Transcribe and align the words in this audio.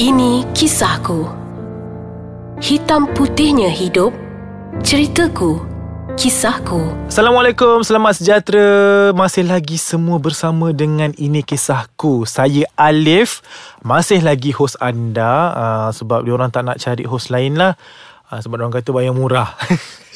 Ini 0.00 0.48
kisahku. 0.56 1.28
Hitam 2.56 3.04
putihnya 3.12 3.68
hidup. 3.68 4.16
Ceritaku. 4.80 5.60
Kisahku. 6.16 6.88
Assalamualaikum, 7.04 7.84
selamat 7.84 8.16
sejahtera. 8.16 8.68
Masih 9.12 9.44
lagi 9.44 9.76
semua 9.76 10.16
bersama 10.16 10.72
dengan 10.72 11.12
ini 11.20 11.44
kisahku. 11.44 12.24
Saya 12.24 12.64
Alif, 12.80 13.44
masih 13.84 14.24
lagi 14.24 14.56
hos 14.56 14.72
anda 14.80 15.52
uh, 15.52 15.88
sebab 15.92 16.24
diorang 16.24 16.48
tak 16.48 16.64
nak 16.64 16.80
cari 16.80 17.04
hos 17.04 17.28
lain 17.28 17.60
lah. 17.60 17.76
Uh, 18.32 18.40
sebab 18.40 18.56
orang 18.56 18.72
kata 18.72 18.96
bayar 18.96 19.12
murah. 19.12 19.52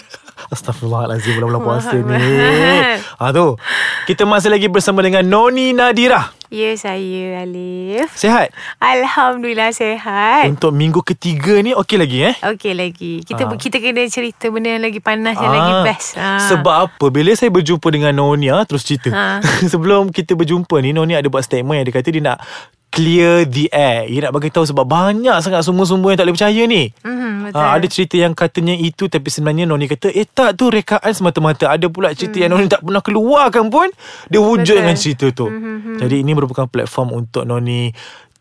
Astaghfirullahalazim 0.57 1.37
bulan-bulan 1.37 1.61
puasa 1.61 1.97
ni. 2.01 2.25
Ha 3.21 3.37
tu. 3.37 3.61
Kita 4.09 4.25
masih 4.25 4.49
lagi 4.49 4.73
bersama 4.73 5.05
dengan 5.05 5.29
Noni 5.29 5.77
Nadira. 5.77 6.33
Ya, 6.55 6.71
saya 6.79 7.43
Alif. 7.43 8.15
Sihat? 8.15 8.55
Alhamdulillah 8.79 9.75
sehat. 9.75 10.47
Untuk 10.47 10.71
minggu 10.71 11.03
ketiga 11.03 11.59
ni 11.59 11.75
okey 11.75 11.99
lagi 11.99 12.23
eh? 12.23 12.35
Okey 12.47 12.73
lagi. 12.73 13.13
Kita 13.21 13.51
Ah. 13.51 13.59
kita 13.59 13.83
kena 13.83 14.07
cerita 14.07 14.47
benda 14.49 14.71
yang 14.71 14.87
lagi 14.87 15.03
panas 15.03 15.35
yang 15.35 15.51
lagi 15.51 15.73
best. 15.83 16.15
Ah. 16.15 16.39
Sebab 16.47 16.75
apa 16.87 17.07
Bila 17.11 17.35
saya 17.35 17.51
berjumpa 17.51 17.91
dengan 17.91 18.15
Nonia 18.15 18.63
Terus 18.63 18.87
cerita 18.87 19.11
Ha. 19.11 19.43
Sebelum 19.73 20.11
kita 20.11 20.33
berjumpa 20.33 20.79
ni 20.79 20.95
Nonia 20.95 21.19
ada 21.19 21.27
buat 21.27 21.43
statement 21.43 21.83
Yang 21.83 21.87
dia 21.91 21.95
kata 21.99 22.09
dia 22.09 22.23
nak 22.25 22.39
Clear 22.95 23.43
the 23.45 23.67
air 23.69 24.07
Dia 24.07 24.21
nak 24.25 24.33
bagi 24.33 24.49
tahu 24.49 24.63
Sebab 24.65 24.83
banyak 24.83 25.35
sangat 25.39 25.61
Sumber-sumber 25.61 26.09
yang 26.09 26.19
tak 26.19 26.27
boleh 26.27 26.37
percaya 26.37 26.63
ni 26.65 26.83
Mhm, 27.03 27.31
betul. 27.45 27.59
Ha, 27.59 27.75
ada 27.75 27.87
cerita 27.87 28.15
yang 28.17 28.33
katanya 28.33 28.73
itu 28.73 29.05
Tapi 29.05 29.27
sebenarnya 29.27 29.65
Noni 29.65 29.87
kata 29.87 30.09
Eh 30.09 30.25
tak 30.25 30.55
tu 30.55 30.69
rekaan 30.69 31.11
semata-mata 31.11 31.69
Ada 31.69 31.87
pula 31.87 32.11
cerita 32.13 32.39
yang 32.39 32.55
Noni 32.55 32.65
tak 32.67 32.81
pernah 32.81 33.01
keluarkan 33.01 33.67
pun 33.67 33.91
Dia 34.27 34.39
wujud 34.39 34.55
Hmm. 34.57 34.63
Betul. 34.65 34.79
dengan 34.81 34.97
cerita 34.97 35.27
tu 35.29 35.47
Jadi 35.97 36.17
ini 36.17 36.33
merupakan 36.33 36.65
platform 36.65 37.09
Untuk 37.17 37.43
Noni 37.43 37.91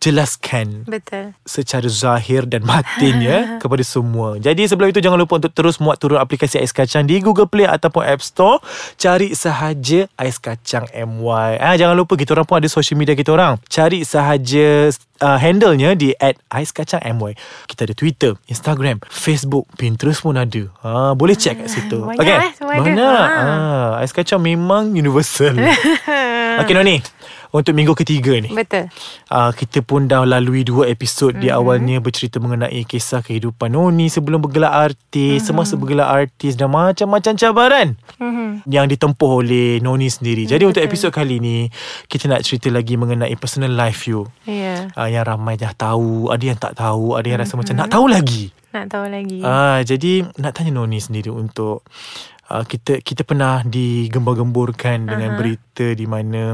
Jelaskan 0.03 0.83
Betul. 0.83 1.31
secara 1.47 1.87
zahir 1.87 2.43
dan 2.43 2.67
batin 2.67 3.23
ya 3.23 3.39
kepada 3.63 3.79
semua. 3.87 4.35
Jadi 4.35 4.67
sebelum 4.67 4.91
itu 4.91 4.99
jangan 4.99 5.15
lupa 5.15 5.39
untuk 5.39 5.55
terus 5.55 5.79
muat 5.79 5.95
turun 5.95 6.19
aplikasi 6.19 6.59
Ais 6.59 6.75
Kacang 6.75 7.07
di 7.07 7.23
Google 7.23 7.47
Play 7.47 7.63
ataupun 7.63 8.03
App 8.03 8.19
Store. 8.19 8.59
Cari 8.99 9.31
sahaja 9.31 10.11
Ais 10.19 10.35
Kacang 10.43 10.91
MY. 10.91 11.55
Ah 11.55 11.79
jangan 11.79 11.95
lupa 11.95 12.19
kita 12.19 12.35
orang 12.35 12.43
pun 12.43 12.59
ada 12.59 12.67
social 12.67 12.99
media 12.99 13.15
kita 13.15 13.31
orang. 13.31 13.55
Cari 13.71 14.03
sahaja 14.03 14.91
uh, 15.23 15.39
handle-nya 15.39 15.95
di 15.95 16.11
@aiskacangmy. 16.51 17.39
Kita 17.71 17.87
ada 17.87 17.95
Twitter, 17.95 18.35
Instagram, 18.51 18.99
Facebook, 19.07 19.71
Pinterest 19.79 20.19
pun 20.19 20.35
ada. 20.35 20.63
Ha 20.83 21.15
boleh 21.15 21.39
check 21.39 21.63
kat 21.63 21.71
situ. 21.71 22.03
Banyak 22.19 22.39
eh, 22.43 22.51
semua 22.59 22.75
ada. 22.75 22.83
Banyak. 22.83 23.27
Ha. 23.31 23.43
Ah 23.47 23.89
Ais 24.03 24.11
Kacang 24.11 24.43
memang 24.43 24.91
universal. 24.91 25.55
Okey 26.61 26.75
Noni. 26.75 26.99
Untuk 27.53 27.77
minggu 27.77 27.93
ketiga 27.93 28.33
ni 28.41 28.49
Betul. 28.49 28.89
uh, 29.29 29.53
kita 29.53 29.85
pun 29.85 30.09
dah 30.09 30.25
lalui 30.25 30.65
dua 30.65 30.89
episod 30.89 31.37
mm-hmm. 31.37 31.45
di 31.45 31.53
awalnya 31.53 32.01
bercerita 32.01 32.41
mengenai 32.41 32.81
kisah 32.81 33.21
kehidupan 33.21 33.77
Noni 33.77 34.09
sebelum 34.09 34.41
bergelar 34.41 34.73
artis, 34.89 35.45
mm-hmm. 35.45 35.53
semasa 35.53 35.77
bergelar 35.77 36.09
artis 36.09 36.57
dan 36.57 36.73
macam-macam 36.73 37.37
cabaran 37.37 37.93
Mhm. 38.17 38.65
yang 38.65 38.89
ditempuh 38.89 39.45
oleh 39.45 39.77
Noni 39.83 40.09
sendiri. 40.09 40.49
Jadi 40.49 40.63
untuk 40.63 40.81
episod 40.81 41.13
kali 41.13 41.37
ni 41.37 41.67
kita 42.07 42.25
nak 42.25 42.41
cerita 42.41 42.73
lagi 42.73 42.95
mengenai 42.97 43.35
personal 43.35 43.69
life 43.69 44.09
you. 44.09 44.25
Ya. 44.49 44.89
Uh, 44.97 45.09
yang 45.11 45.27
ramai 45.27 45.53
dah 45.59 45.75
tahu, 45.75 46.33
ada 46.33 46.43
yang 46.43 46.57
tak 46.57 46.73
tahu, 46.73 47.19
ada 47.19 47.27
yang 47.27 47.37
rasa 47.37 47.53
macam 47.59 47.75
nak 47.77 47.89
tahu 47.93 48.05
lagi. 48.09 48.49
Nak 48.73 48.89
tahu 48.89 49.05
lagi. 49.05 49.45
Ah, 49.45 49.85
jadi 49.85 50.25
nak 50.41 50.57
tanya 50.57 50.73
Noni 50.73 50.97
sendiri 50.97 51.29
untuk 51.29 51.85
uh, 52.53 52.65
kita 52.69 53.01
kita 53.01 53.25
pernah 53.25 53.65
digembar-gemburkan 53.65 55.09
dengan 55.09 55.33
berita 55.33 55.97
di 55.97 56.05
mana 56.05 56.53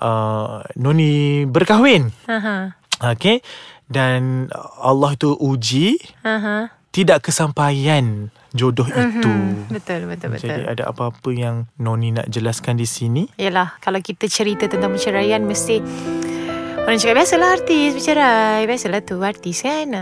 uh, 0.00 0.64
Noni 0.80 1.44
berkahwin. 1.44 2.08
Aha. 2.32 2.72
Okey. 3.12 3.44
Dan 3.86 4.50
Allah 4.82 5.14
tu 5.14 5.36
uji 5.36 6.00
Aha. 6.26 6.72
tidak 6.90 7.28
kesampaian 7.28 8.32
jodoh 8.56 8.88
itu. 8.88 9.30
Betul, 9.68 10.08
betul, 10.08 10.32
betul. 10.32 10.48
Jadi 10.48 10.62
ada 10.64 10.90
apa-apa 10.90 11.30
yang 11.30 11.68
Noni 11.76 12.16
nak 12.16 12.26
jelaskan 12.32 12.80
di 12.80 12.88
sini? 12.88 13.28
Yalah, 13.36 13.76
kalau 13.84 14.00
kita 14.00 14.26
cerita 14.26 14.66
tentang 14.66 14.96
perceraian 14.96 15.44
mesti 15.44 15.78
orang 16.82 16.98
cakap 16.98 17.14
biasalah 17.20 17.48
artis 17.52 17.94
bercerai, 17.94 18.64
biasalah 18.64 19.00
tu 19.04 19.20
artis 19.20 19.60
kan. 19.62 19.92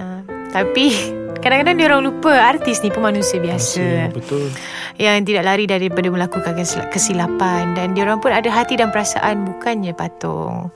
Tapi 0.54 0.86
kadang-kadang 1.42 1.74
dia 1.76 1.86
orang 1.90 2.06
lupa 2.06 2.30
artis 2.30 2.80
ni 2.80 2.94
pun 2.94 3.02
manusia 3.02 3.42
biasa. 3.42 4.14
Betul. 4.14 4.48
yang 4.94 5.26
tidak 5.26 5.42
lari 5.42 5.66
daripada 5.66 6.06
melakukan 6.06 6.54
kesil- 6.54 6.86
kesilapan 6.94 7.74
dan 7.74 7.98
diorang 7.98 8.22
pun 8.22 8.30
ada 8.30 8.46
hati 8.46 8.78
dan 8.78 8.94
perasaan 8.94 9.42
bukannya 9.42 9.90
patung. 9.90 10.70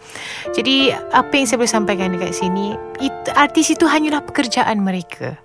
Jadi 0.51 0.91
apa 1.15 1.31
yang 1.39 1.47
saya 1.47 1.63
boleh 1.63 1.71
sampaikan 1.71 2.11
dekat 2.19 2.35
sini, 2.35 2.75
it, 2.99 3.15
artis 3.39 3.71
itu 3.71 3.87
hanyalah 3.87 4.19
pekerjaan 4.27 4.83
mereka. 4.83 5.39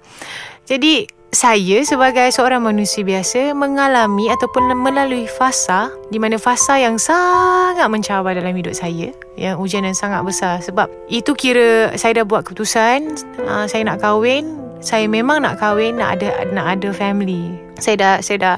Jadi 0.63 1.05
saya 1.33 1.81
sebagai 1.81 2.29
seorang 2.29 2.61
manusia 2.61 3.01
biasa 3.01 3.57
mengalami 3.57 4.29
ataupun 4.29 4.69
melalui 4.77 5.25
fasa 5.25 5.89
di 6.13 6.21
mana 6.21 6.37
fasa 6.37 6.77
yang 6.77 7.01
sangat 7.01 7.89
mencabar 7.89 8.37
dalam 8.37 8.53
hidup 8.53 8.77
saya 8.77 9.09
yang 9.33 9.57
ujian 9.57 9.81
yang 9.81 9.97
sangat 9.97 10.21
besar. 10.21 10.61
Sebab 10.61 10.87
itu 11.09 11.33
kira 11.33 11.89
saya 11.97 12.21
dah 12.21 12.25
buat 12.29 12.45
keputusan 12.45 13.17
uh, 13.49 13.65
saya 13.65 13.81
nak 13.81 14.05
kahwin 14.05 14.61
saya 14.77 15.09
memang 15.09 15.41
nak 15.41 15.57
kahwin 15.57 15.97
nak 15.97 16.21
ada 16.21 16.45
nak 16.53 16.77
ada 16.77 16.93
family. 16.93 17.57
Saya 17.81 17.95
dah 17.97 18.13
saya 18.21 18.37
dah 18.37 18.55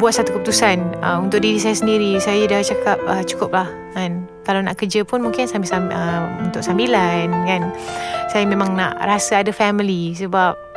buat 0.00 0.16
satu 0.16 0.40
keputusan 0.40 1.04
uh, 1.04 1.20
untuk 1.20 1.44
diri 1.44 1.60
saya 1.60 1.76
sendiri. 1.76 2.16
Saya 2.16 2.48
dah 2.48 2.64
cakap 2.64 2.96
uh, 3.04 3.20
cukup 3.28 3.52
lah 3.52 3.68
kan. 3.92 4.24
Kalau 4.48 4.64
nak 4.64 4.80
kerja 4.80 5.04
pun 5.04 5.20
mungkin 5.20 5.44
sambil, 5.44 5.68
sambil 5.68 6.00
untuk 6.40 6.64
sambilan 6.64 7.28
kan. 7.44 7.68
Saya 8.32 8.48
memang 8.48 8.72
nak 8.72 8.96
rasa 9.04 9.44
ada 9.44 9.52
family 9.52 10.16
sebab 10.16 10.69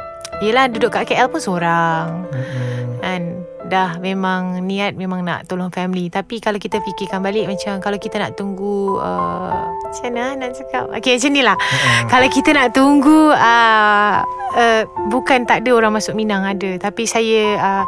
Yelah 0.44 0.68
duduk 0.68 0.92
kat 0.92 1.08
KL 1.08 1.30
pun 1.32 1.42
seorang. 1.42 2.28
Mm-mm. 2.32 3.00
Kan 3.00 3.24
Dah 3.64 3.96
memang 3.96 4.60
niat 4.68 4.94
memang 5.00 5.24
nak 5.24 5.48
tolong 5.48 5.72
family. 5.72 6.12
Tapi 6.12 6.44
kalau 6.44 6.60
kita 6.60 6.84
fikirkan 6.84 7.24
balik 7.24 7.48
Macam 7.48 7.80
kalau 7.80 7.96
kita 7.96 8.20
nak 8.20 8.36
tunggu 8.36 9.00
uh, 9.00 9.64
Macam 9.88 10.12
mana 10.12 10.36
nak 10.36 10.52
cakap? 10.60 10.92
Okay 10.92 11.16
macam 11.16 11.32
ni 11.32 11.42
lah. 11.42 11.58
Mm-mm. 11.58 12.08
Kalau 12.12 12.28
kita 12.28 12.50
nak 12.52 12.68
tunggu 12.76 13.32
uh, 13.32 14.16
uh, 14.60 14.82
Bukan 15.08 15.48
tak 15.48 15.64
ada 15.64 15.72
orang 15.74 15.96
masuk 15.96 16.12
Minang 16.12 16.44
ada. 16.44 16.76
Tapi 16.76 17.08
saya 17.08 17.56
uh, 17.56 17.84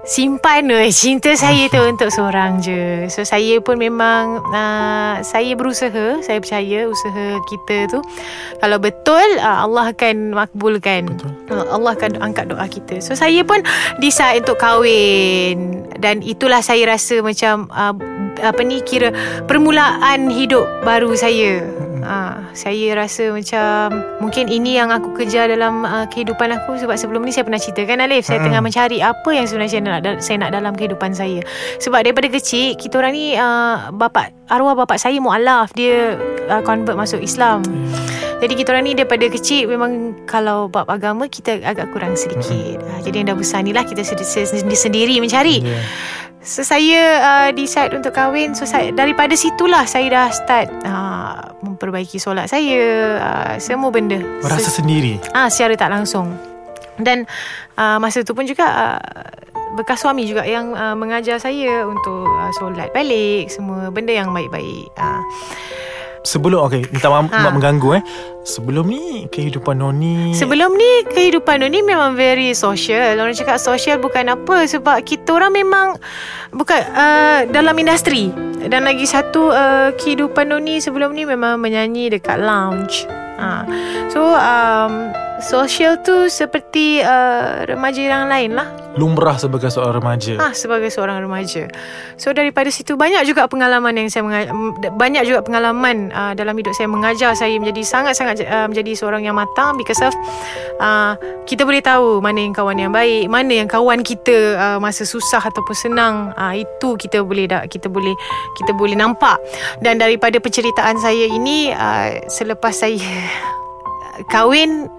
Simpan 0.00 0.72
uh, 0.72 0.88
cinta 0.88 1.36
saya 1.36 1.68
tu 1.68 1.76
untuk 1.76 2.08
seorang 2.08 2.56
je. 2.64 3.04
So 3.12 3.20
saya 3.20 3.60
pun 3.60 3.76
memang 3.76 4.40
uh, 4.48 5.20
Saya 5.20 5.52
berusaha 5.52 6.24
Saya 6.24 6.40
percaya 6.40 6.88
usaha 6.88 7.36
kita 7.44 7.84
tu. 7.92 8.00
Kalau 8.64 8.80
betul 8.80 9.24
uh, 9.36 9.68
Allah 9.68 9.92
akan 9.92 10.32
makbulkan. 10.32 11.04
Betul. 11.04 11.30
Uh, 11.52 11.68
Allah 11.68 11.92
akan 11.92 12.16
angkat 12.16 12.48
doa 12.48 12.64
kita. 12.64 12.96
So 13.04 13.12
saya 13.12 13.44
pun 13.44 13.60
decide 14.00 14.40
untuk 14.48 14.56
kahwin. 14.56 15.84
Dan 16.00 16.24
itulah 16.24 16.64
saya 16.64 16.88
rasa 16.88 17.20
macam 17.20 17.68
uh, 17.68 17.92
Apa 18.42 18.60
ni 18.64 18.82
kira 18.82 19.12
Permulaan 19.46 20.32
hidup 20.32 20.66
baru 20.82 21.12
saya 21.14 21.64
uh, 22.02 22.40
Saya 22.56 22.96
rasa 22.96 23.30
macam 23.30 24.00
Mungkin 24.18 24.48
ini 24.48 24.76
yang 24.80 24.90
aku 24.90 25.12
kejar 25.14 25.48
dalam 25.52 25.84
uh, 25.84 26.06
kehidupan 26.08 26.50
aku 26.56 26.80
Sebab 26.80 26.96
sebelum 26.96 27.22
ni 27.24 27.32
saya 27.32 27.46
pernah 27.46 27.60
cerita 27.60 27.84
kan 27.86 28.00
Alif 28.02 28.26
Saya 28.26 28.40
Mm-mm. 28.40 28.46
tengah 28.50 28.62
mencari 28.64 28.98
apa 29.04 29.30
yang 29.30 29.46
sebenarnya 29.46 29.72
saya 29.72 29.82
nak, 29.84 30.00
saya 30.20 30.36
nak 30.40 30.50
dalam 30.52 30.72
kehidupan 30.74 31.12
saya 31.12 31.40
Sebab 31.78 32.00
daripada 32.04 32.28
kecil 32.32 32.76
Kita 32.76 33.00
orang 33.00 33.12
ni 33.14 33.36
uh, 33.36 33.92
Bapak 33.94 34.32
Arwah 34.50 34.74
bapak 34.74 34.98
saya 34.98 35.20
mu'alaf 35.22 35.70
Dia 35.76 36.18
uh, 36.50 36.62
convert 36.64 36.98
masuk 36.98 37.22
Islam 37.22 37.62
jadi 38.40 38.56
kita 38.56 38.72
orang 38.72 38.88
ni 38.88 38.96
daripada 38.96 39.28
kecil 39.28 39.68
memang 39.68 40.16
kalau 40.24 40.64
bab 40.64 40.88
agama 40.88 41.28
kita 41.28 41.60
agak 41.60 41.92
kurang 41.92 42.16
sedikit. 42.16 42.80
Mm-hmm. 42.80 43.04
Jadi 43.04 43.14
yang 43.20 43.28
dah 43.28 43.36
besar 43.36 43.60
ni 43.60 43.76
lah 43.76 43.84
kita 43.84 44.00
sendiri, 44.00 44.72
sendiri 44.72 45.14
mencari. 45.20 45.60
Yeah. 45.60 45.84
So 46.40 46.64
saya 46.64 47.00
uh, 47.20 47.48
decide 47.52 47.92
untuk 47.92 48.16
kahwin. 48.16 48.56
So 48.56 48.64
saya, 48.64 48.96
daripada 48.96 49.36
situlah 49.36 49.84
saya 49.84 50.08
dah 50.08 50.28
start 50.32 50.68
uh, 50.88 51.52
memperbaiki 51.60 52.16
solat 52.16 52.48
saya, 52.48 52.80
uh, 53.20 53.54
semua 53.60 53.92
benda. 53.92 54.16
Merasa 54.40 54.72
Se- 54.72 54.80
sendiri. 54.80 55.20
ah 55.36 55.52
secara 55.52 55.76
tak 55.76 55.92
langsung. 55.92 56.32
Dan 56.96 57.28
uh, 57.76 58.00
masa 58.00 58.24
tu 58.24 58.32
pun 58.32 58.48
juga 58.48 58.64
uh, 58.64 59.00
bekas 59.76 60.00
suami 60.00 60.24
juga 60.24 60.48
yang 60.48 60.72
uh, 60.72 60.96
mengajar 60.96 61.36
saya 61.36 61.84
untuk 61.84 62.24
uh, 62.24 62.50
solat 62.56 62.88
balik 62.96 63.52
semua 63.52 63.92
benda 63.92 64.16
yang 64.16 64.32
baik-baik. 64.32 64.88
Uh, 64.96 65.20
Sebelum 66.20 66.68
okay, 66.68 66.84
minta 66.92 67.08
maaf 67.08 67.32
Ha. 67.32 67.48
mengganggu 67.48 67.96
eh. 67.96 68.02
Sebelum 68.44 68.88
ni 68.88 69.24
kehidupan 69.32 69.80
Noni 69.80 70.36
Sebelum 70.36 70.76
ni 70.76 71.04
kehidupan 71.08 71.64
ni 71.68 71.80
memang 71.80 72.12
very 72.12 72.52
social. 72.52 73.16
Orang 73.16 73.32
cakap 73.32 73.56
social 73.56 73.96
bukan 73.96 74.28
apa 74.28 74.68
sebab 74.68 75.00
kita 75.04 75.32
orang 75.36 75.52
memang 75.56 75.96
bukan 76.52 76.80
uh, 76.92 77.48
dalam 77.48 77.72
industri. 77.80 78.28
Dan 78.60 78.84
lagi 78.84 79.08
satu 79.08 79.48
uh, 79.48 79.88
kehidupan 79.96 80.52
ni 80.60 80.84
sebelum 80.84 81.16
ni 81.16 81.24
memang 81.24 81.56
menyanyi 81.56 82.12
dekat 82.12 82.36
lounge. 82.36 83.08
ha. 83.40 83.64
So 84.12 84.20
um, 84.36 85.08
Social 85.40 86.00
tu 86.04 86.28
seperti 86.28 87.00
uh, 87.00 87.64
Remaja 87.64 88.00
yang 88.00 88.28
lain 88.28 88.54
lah 88.54 88.68
Lumrah 88.98 89.38
sebagai 89.38 89.70
seorang 89.70 90.02
remaja 90.02 90.34
Ah 90.42 90.50
sebagai 90.50 90.90
seorang 90.90 91.22
remaja. 91.22 91.70
So 92.18 92.34
daripada 92.34 92.66
situ 92.74 92.98
banyak 92.98 93.22
juga 93.22 93.46
pengalaman 93.46 93.94
yang 93.94 94.10
saya 94.10 94.26
menga- 94.26 94.50
banyak 94.98 95.22
juga 95.22 95.46
pengalaman 95.46 96.10
uh, 96.10 96.34
dalam 96.34 96.58
hidup 96.58 96.74
saya 96.74 96.90
mengajar 96.90 97.30
saya 97.38 97.54
menjadi 97.62 97.86
sangat-sangat 97.86 98.42
uh, 98.50 98.66
menjadi 98.66 98.98
seorang 98.98 99.22
yang 99.22 99.38
matang 99.38 99.78
because 99.78 100.02
of 100.02 100.10
uh, 100.82 101.14
kita 101.46 101.62
boleh 101.62 101.78
tahu 101.78 102.18
mana 102.18 102.42
yang 102.42 102.54
kawan 102.54 102.78
yang 102.78 102.90
baik, 102.90 103.30
mana 103.30 103.62
yang 103.62 103.70
kawan 103.70 104.02
kita 104.02 104.58
uh, 104.58 104.78
masa 104.82 105.06
susah 105.06 105.38
ataupun 105.38 105.76
senang. 105.78 106.14
Uh, 106.34 106.58
itu 106.58 106.98
kita 106.98 107.22
boleh 107.22 107.46
dah 107.46 107.62
kita 107.70 107.86
boleh 107.86 108.14
kita 108.58 108.74
boleh 108.74 108.98
nampak. 108.98 109.38
Dan 109.78 110.02
daripada 110.02 110.42
penceritaan 110.42 110.98
saya 110.98 111.30
ini 111.30 111.70
uh, 111.70 112.26
selepas 112.26 112.74
saya 112.74 112.98
kahwin 114.34 114.90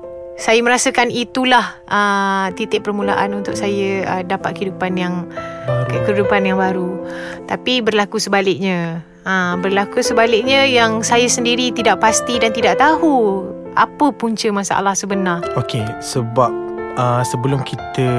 saya 0.41 0.57
merasakan 0.65 1.13
itulah 1.13 1.77
uh, 1.85 2.49
titik 2.57 2.81
permulaan 2.81 3.37
untuk 3.37 3.53
saya 3.53 4.01
uh, 4.09 4.23
dapat 4.25 4.57
kehidupan 4.57 4.97
yang 4.97 5.29
Baru. 5.69 6.01
kehidupan 6.09 6.41
yang 6.49 6.57
baru. 6.57 6.97
Tapi 7.45 7.85
berlaku 7.85 8.17
sebaliknya. 8.17 9.05
Uh, 9.21 9.53
berlaku 9.61 10.01
sebaliknya 10.01 10.65
yang 10.65 11.05
saya 11.05 11.29
sendiri 11.29 11.69
tidak 11.69 12.01
pasti 12.01 12.41
dan 12.41 12.49
tidak 12.57 12.81
tahu 12.81 13.45
apa 13.77 14.09
punca 14.17 14.49
masalah 14.49 14.97
sebenar. 14.97 15.45
Okey, 15.53 15.85
sebab 16.01 16.49
uh, 16.97 17.21
sebelum 17.21 17.61
kita 17.61 18.09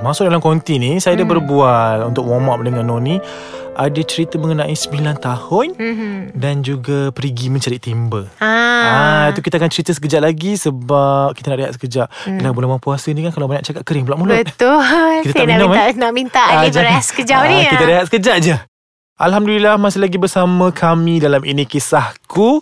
masuk 0.00 0.24
dalam 0.24 0.38
konti 0.38 0.76
ni, 0.76 0.98
saya 0.98 1.14
hmm. 1.14 1.20
dah 1.20 1.28
berbual 1.28 1.96
untuk 2.06 2.24
warm 2.24 2.48
up 2.48 2.60
dengan 2.60 2.84
Noni. 2.84 3.18
Ada 3.72 4.02
cerita 4.02 4.34
mengenai 4.36 4.74
9 4.74 4.90
tahun 5.22 5.66
Mm-hmm. 5.78 6.14
dan 6.34 6.66
juga 6.66 7.14
pergi 7.14 7.46
mencari 7.46 7.78
timba. 7.78 8.26
Ah, 8.36 8.66
Ah, 8.78 9.24
itu 9.30 9.38
kita 9.38 9.54
akan 9.54 9.70
cerita 9.70 9.94
sekejap 9.94 10.18
lagi 10.18 10.58
sebab 10.58 11.30
kita 11.30 11.46
nak 11.46 11.58
rehat 11.62 11.72
sekejap. 11.78 12.10
Hmm. 12.26 12.42
Dalam 12.42 12.58
bulan 12.58 12.82
puasa 12.82 13.14
ni 13.14 13.22
kan 13.22 13.30
kalau 13.30 13.46
banyak 13.46 13.62
cakap 13.62 13.86
kering 13.86 14.02
pula 14.02 14.18
mulut. 14.18 14.34
betul. 14.34 14.82
Kita 15.22 15.30
saya 15.30 15.30
tak 15.32 15.44
nak 15.44 15.50
minum, 15.52 15.70
minta 15.70 15.82
eh? 15.84 15.94
nak 15.94 16.10
minta 16.10 16.42
Ah, 16.42 16.58
Ali 16.58 16.74
jangan. 16.74 16.90
beres 16.90 17.04
sekejap 17.06 17.40
ni. 17.46 17.54
Ah, 17.56 17.70
Kita 17.70 17.84
ah. 17.84 17.86
rehat 17.86 18.04
sekejap 18.08 18.36
je. 18.40 18.56
Alhamdulillah 19.16 19.74
masih 19.76 20.00
lagi 20.00 20.14
bersama 20.16 20.70
kami 20.70 21.18
dalam 21.18 21.42
ini 21.42 21.62
kisahku. 21.62 22.58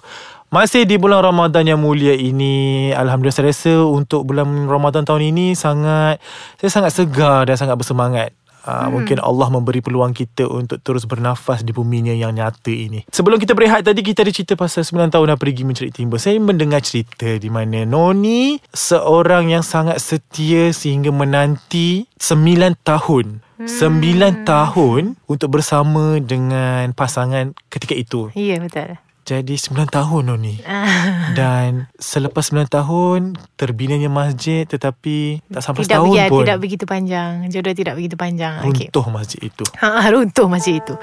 Masih 0.57 0.89
di 0.89 0.97
bulan 0.97 1.21
Ramadan 1.21 1.69
yang 1.69 1.77
mulia 1.77 2.17
ini 2.17 2.89
Alhamdulillah 2.89 3.37
saya 3.37 3.53
rasa 3.53 3.77
untuk 3.85 4.25
bulan 4.25 4.65
Ramadan 4.65 5.05
tahun 5.05 5.29
ini 5.29 5.53
sangat 5.53 6.17
Saya 6.57 6.71
sangat 6.73 6.97
segar 6.97 7.45
dan 7.45 7.61
sangat 7.61 7.77
bersemangat. 7.77 8.33
Uh, 8.65 8.89
hmm. 8.89 8.89
Mungkin 8.97 9.19
Allah 9.21 9.53
memberi 9.53 9.85
peluang 9.85 10.17
kita 10.17 10.49
Untuk 10.49 10.81
terus 10.81 11.05
bernafas 11.05 11.61
Di 11.61 11.77
buminya 11.77 12.17
yang 12.17 12.33
nyata 12.33 12.73
ini. 12.73 13.05
Sebelum 13.13 13.37
kita 13.37 13.53
berehat 13.53 13.85
tadi 13.85 14.01
Kita 14.01 14.25
ada 14.25 14.33
cerita 14.33 14.57
pasal 14.57 14.81
9 14.81 15.13
tahun 15.13 15.37
Dah 15.37 15.37
pergi 15.37 15.69
mencari 15.69 15.93
timba. 15.93 16.17
Saya 16.17 16.41
mendengar 16.41 16.81
cerita 16.81 17.37
Di 17.37 17.53
mana 17.53 17.85
Noni 17.85 18.57
Seorang 18.73 19.53
yang 19.53 19.61
sangat 19.61 20.01
setia 20.01 20.73
Sehingga 20.73 21.13
menanti 21.13 22.09
9 22.17 22.81
tahun. 22.81 23.45
Sembilan 23.61 24.49
tahun 24.49 25.21
Untuk 25.29 25.53
bersama 25.53 26.17
Dengan 26.17 26.97
pasangan 26.97 27.53
Ketika 27.69 27.93
itu. 27.93 28.33
Ya 28.33 28.57
betul. 28.57 29.06
Jadi 29.27 29.59
9 29.59 29.91
tahun 29.91 30.23
Noni 30.31 30.63
Ah. 30.63 31.35
Dan 31.39 31.91
Selepas 31.99 32.55
9 32.55 32.71
tahun 32.71 33.35
Terbinanya 33.59 34.07
masjid 34.07 34.63
Tetapi 34.63 35.43
Tak 35.51 35.63
sampai 35.67 35.83
tidak 35.83 35.99
setahun 35.99 36.15
begitu, 36.15 36.31
pun 36.31 36.41
tidak 36.47 36.59
begitu 36.63 36.85
panjang. 36.87 37.33
Jodoh 37.51 37.75
tidak 37.75 37.95
begitu 37.99 38.15
panjang. 38.15 38.63
Runtuh 38.63 39.07
masjid 39.11 39.41
itu 39.43 39.65
Ha, 39.83 40.09
runtuh 40.15 40.47
masjid 40.47 40.79
itu. 40.79 40.95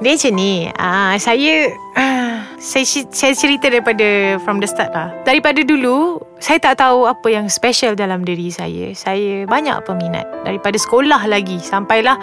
Dia 0.00 0.16
macam 0.16 0.32
ni. 0.34 0.52
Uh, 0.72 1.14
saya 1.20 1.54
uh, 1.96 2.36
saya 2.58 2.84
saya 3.12 3.32
cerita 3.36 3.70
daripada 3.70 4.40
from 4.42 4.58
the 4.58 4.68
start 4.68 4.90
lah. 4.90 5.12
Daripada 5.22 5.62
dulu 5.62 6.18
saya 6.38 6.58
tak 6.62 6.78
tahu 6.82 7.06
apa 7.06 7.26
yang 7.30 7.46
special 7.50 7.94
dalam 7.94 8.22
diri 8.22 8.50
saya. 8.50 8.90
Saya 8.94 9.46
banyak 9.46 9.84
peminat 9.86 10.26
daripada 10.42 10.74
sekolah 10.78 11.26
lagi 11.26 11.58
sampailah 11.62 12.18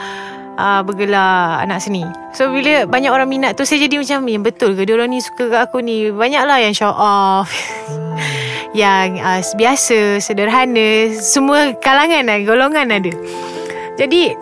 uh, 0.58 0.82
bergelar 0.84 1.62
anak 1.64 1.84
seni. 1.84 2.04
So 2.36 2.52
bila 2.52 2.88
banyak 2.88 3.12
orang 3.12 3.30
minat 3.30 3.56
tu 3.56 3.64
saya 3.64 3.88
jadi 3.88 4.02
macam 4.02 4.28
yang 4.28 4.44
betul 4.44 4.76
ke 4.76 4.84
diorang 4.88 5.12
ni 5.12 5.22
suka 5.24 5.52
kat 5.52 5.62
aku 5.70 5.80
ni. 5.80 6.12
Banyaklah 6.12 6.60
yang 6.60 6.74
show 6.76 6.92
off. 6.92 7.52
yang 8.76 9.20
uh, 9.24 9.40
biasa, 9.56 10.20
sederhana, 10.20 11.16
semua 11.16 11.72
kalangan 11.80 12.28
lah, 12.28 12.40
golongan 12.44 12.92
ada. 12.92 13.14
Jadi 13.96 14.36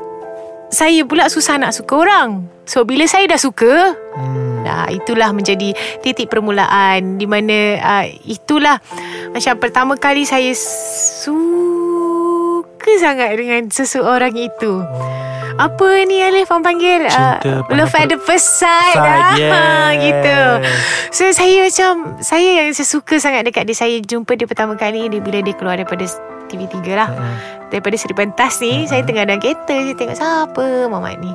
saya 0.74 1.06
pula 1.06 1.30
susah 1.30 1.62
nak 1.62 1.78
suka 1.78 1.94
orang. 2.02 2.50
So 2.66 2.82
bila 2.82 3.06
saya 3.06 3.30
dah 3.30 3.38
suka, 3.38 3.94
hmm. 3.94 4.54
Nah, 4.64 4.88
itulah 4.88 5.36
menjadi 5.36 5.76
titik 6.00 6.32
permulaan 6.32 7.20
di 7.20 7.28
mana 7.28 7.76
uh, 7.84 8.08
itulah 8.24 8.80
macam 9.36 9.60
pertama 9.60 10.00
kali 10.00 10.24
saya 10.24 10.56
suka 11.28 11.44
sangat 12.96 13.36
dengan 13.36 13.68
seseorang 13.68 14.32
itu. 14.40 14.80
Apa 15.58 16.06
ni 16.10 16.22
Alif 16.22 16.50
orang 16.50 16.66
panggil? 16.66 17.02
Cinta 17.08 17.42
Uh, 17.44 17.76
love 17.76 17.94
at 17.94 18.10
the 18.10 18.18
first 18.18 18.58
sight. 18.58 18.98
Ah, 18.98 19.38
yes. 19.38 20.02
gitu. 20.02 20.40
So 21.14 21.24
saya 21.30 21.62
macam 21.62 22.18
saya 22.20 22.50
yang 22.64 22.70
saya 22.74 22.88
suka 22.90 23.22
sangat 23.22 23.46
dekat 23.46 23.70
dia. 23.70 23.78
Saya 23.78 23.96
jumpa 24.02 24.34
dia 24.34 24.50
pertama 24.50 24.74
kali 24.74 25.10
dia 25.10 25.22
bila 25.22 25.40
dia 25.42 25.54
keluar 25.54 25.78
daripada 25.78 26.06
TV3 26.50 26.78
lah. 26.94 27.10
Mm-mm. 27.10 27.63
Daripada 27.74 27.98
Seri 27.98 28.14
Pentas 28.14 28.62
ni 28.62 28.86
Saya 28.86 29.02
tengah 29.02 29.26
dalam 29.26 29.42
kereta 29.42 29.74
Saya 29.74 29.98
tengok 29.98 30.14
siapa 30.14 30.66
Mamat 30.94 31.18
ni. 31.18 31.34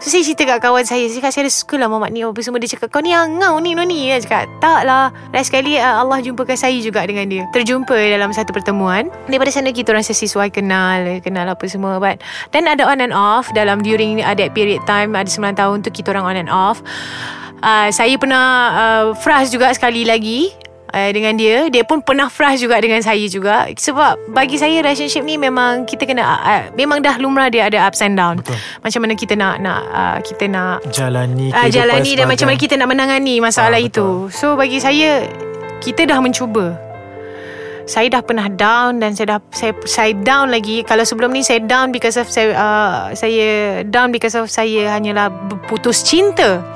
So 0.00 0.08
saya 0.08 0.24
cerita 0.24 0.48
kat 0.48 0.64
kawan 0.64 0.88
saya 0.88 1.04
Saya 1.04 1.20
cakap 1.20 1.30
saya 1.36 1.42
ada 1.44 1.52
suka 1.52 1.76
lah 1.76 1.92
Mamat 1.92 2.16
ni. 2.16 2.24
Apa 2.24 2.40
semua 2.40 2.56
dia 2.56 2.72
cakap 2.72 2.88
Kau 2.88 3.04
ni 3.04 3.12
angau 3.12 3.60
ni 3.60 3.76
Noni. 3.76 4.08
Dia 4.08 4.16
cakap 4.24 4.48
tak 4.64 4.88
lah. 4.88 5.12
Lain 5.36 5.44
sekali 5.44 5.76
uh, 5.76 6.00
Allah 6.00 6.24
jumpakan 6.24 6.56
saya 6.56 6.80
juga 6.80 7.04
dengan 7.04 7.28
dia. 7.28 7.44
Terjumpa 7.52 7.92
dalam 7.92 8.32
satu 8.32 8.56
pertemuan. 8.56 9.12
Daripada 9.28 9.52
sana 9.52 9.68
kita 9.68 9.92
orang 9.92 10.06
sesuai 10.08 10.48
kenal 10.48 11.20
Kenal 11.20 11.52
apa 11.52 11.64
semua 11.68 12.00
but, 12.00 12.24
Dan 12.56 12.64
ada 12.64 12.88
on 12.88 13.04
and 13.04 13.12
off. 13.12 13.52
Dalam 13.52 13.84
during 13.84 14.24
ada 14.24 14.48
period 14.48 14.80
time 14.88 15.12
Ada 15.12 15.28
9 15.28 15.60
tahun 15.60 15.76
tu 15.84 15.92
Kita 15.92 16.16
orang 16.16 16.24
on 16.24 16.36
and 16.40 16.50
off. 16.50 16.80
Uh, 17.60 17.92
Saya 17.92 18.16
pernah 18.16 18.46
uh, 18.72 19.04
Frust 19.12 19.52
juga 19.52 19.68
sekali 19.76 20.08
lagi 20.08 20.65
uh, 20.90 21.10
dengan 21.10 21.34
dia 21.34 21.66
dia 21.66 21.82
pun 21.82 22.02
pernah 22.02 22.26
frust 22.26 22.62
juga 22.62 22.78
dengan 22.78 23.00
saya 23.00 23.24
juga. 23.26 23.66
Sebab 23.72 24.30
bagi 24.30 24.58
saya 24.58 24.82
relationship 24.82 25.22
ni 25.22 25.38
memang 25.38 25.86
kita 25.86 26.04
kena 26.04 26.22
uh, 26.22 26.62
memang 26.74 27.00
dah 27.00 27.16
lumrah 27.18 27.48
dia 27.48 27.66
ada 27.66 27.86
ups 27.86 28.02
and 28.02 28.14
down 28.14 28.38
Betul. 28.42 28.58
macam 28.82 29.00
mana 29.06 29.14
kita 29.14 29.34
nak 29.34 29.54
nak 29.58 29.80
uh, 29.90 30.18
kita 30.20 30.44
nak 30.46 30.84
Jalani 30.90 31.50
uh, 31.50 31.68
jalani 31.68 32.12
dan 32.14 32.26
macam 32.26 32.46
mana 32.50 32.58
kita 32.58 32.74
nak 32.76 32.88
menangani 32.90 33.38
masalah 33.38 33.78
Ah, 33.78 33.82
itu. 33.82 34.28
so 34.32 34.54
bagi 34.54 34.78
saya 34.78 35.26
kita 35.82 36.08
dah 36.08 36.18
mencuba. 36.18 36.74
Saya 37.86 38.10
dah 38.10 38.18
pernah 38.18 38.50
down 38.50 38.98
dan 38.98 39.14
saya 39.14 39.38
dah 39.38 39.40
saya 39.54 39.70
saya 39.86 40.10
down 40.10 40.50
lagi. 40.50 40.82
Kalau 40.82 41.06
sebelum 41.06 41.30
ni 41.30 41.46
saya 41.46 41.62
down 41.62 41.94
because 41.94 42.18
of 42.18 42.26
saya 42.26 42.50
uh, 42.50 43.14
saya 43.14 43.80
down 43.86 44.10
because 44.10 44.34
of 44.34 44.50
saya 44.50 44.90
hanyalah 44.90 45.30
putus 45.70 46.02
cinta 46.02 46.66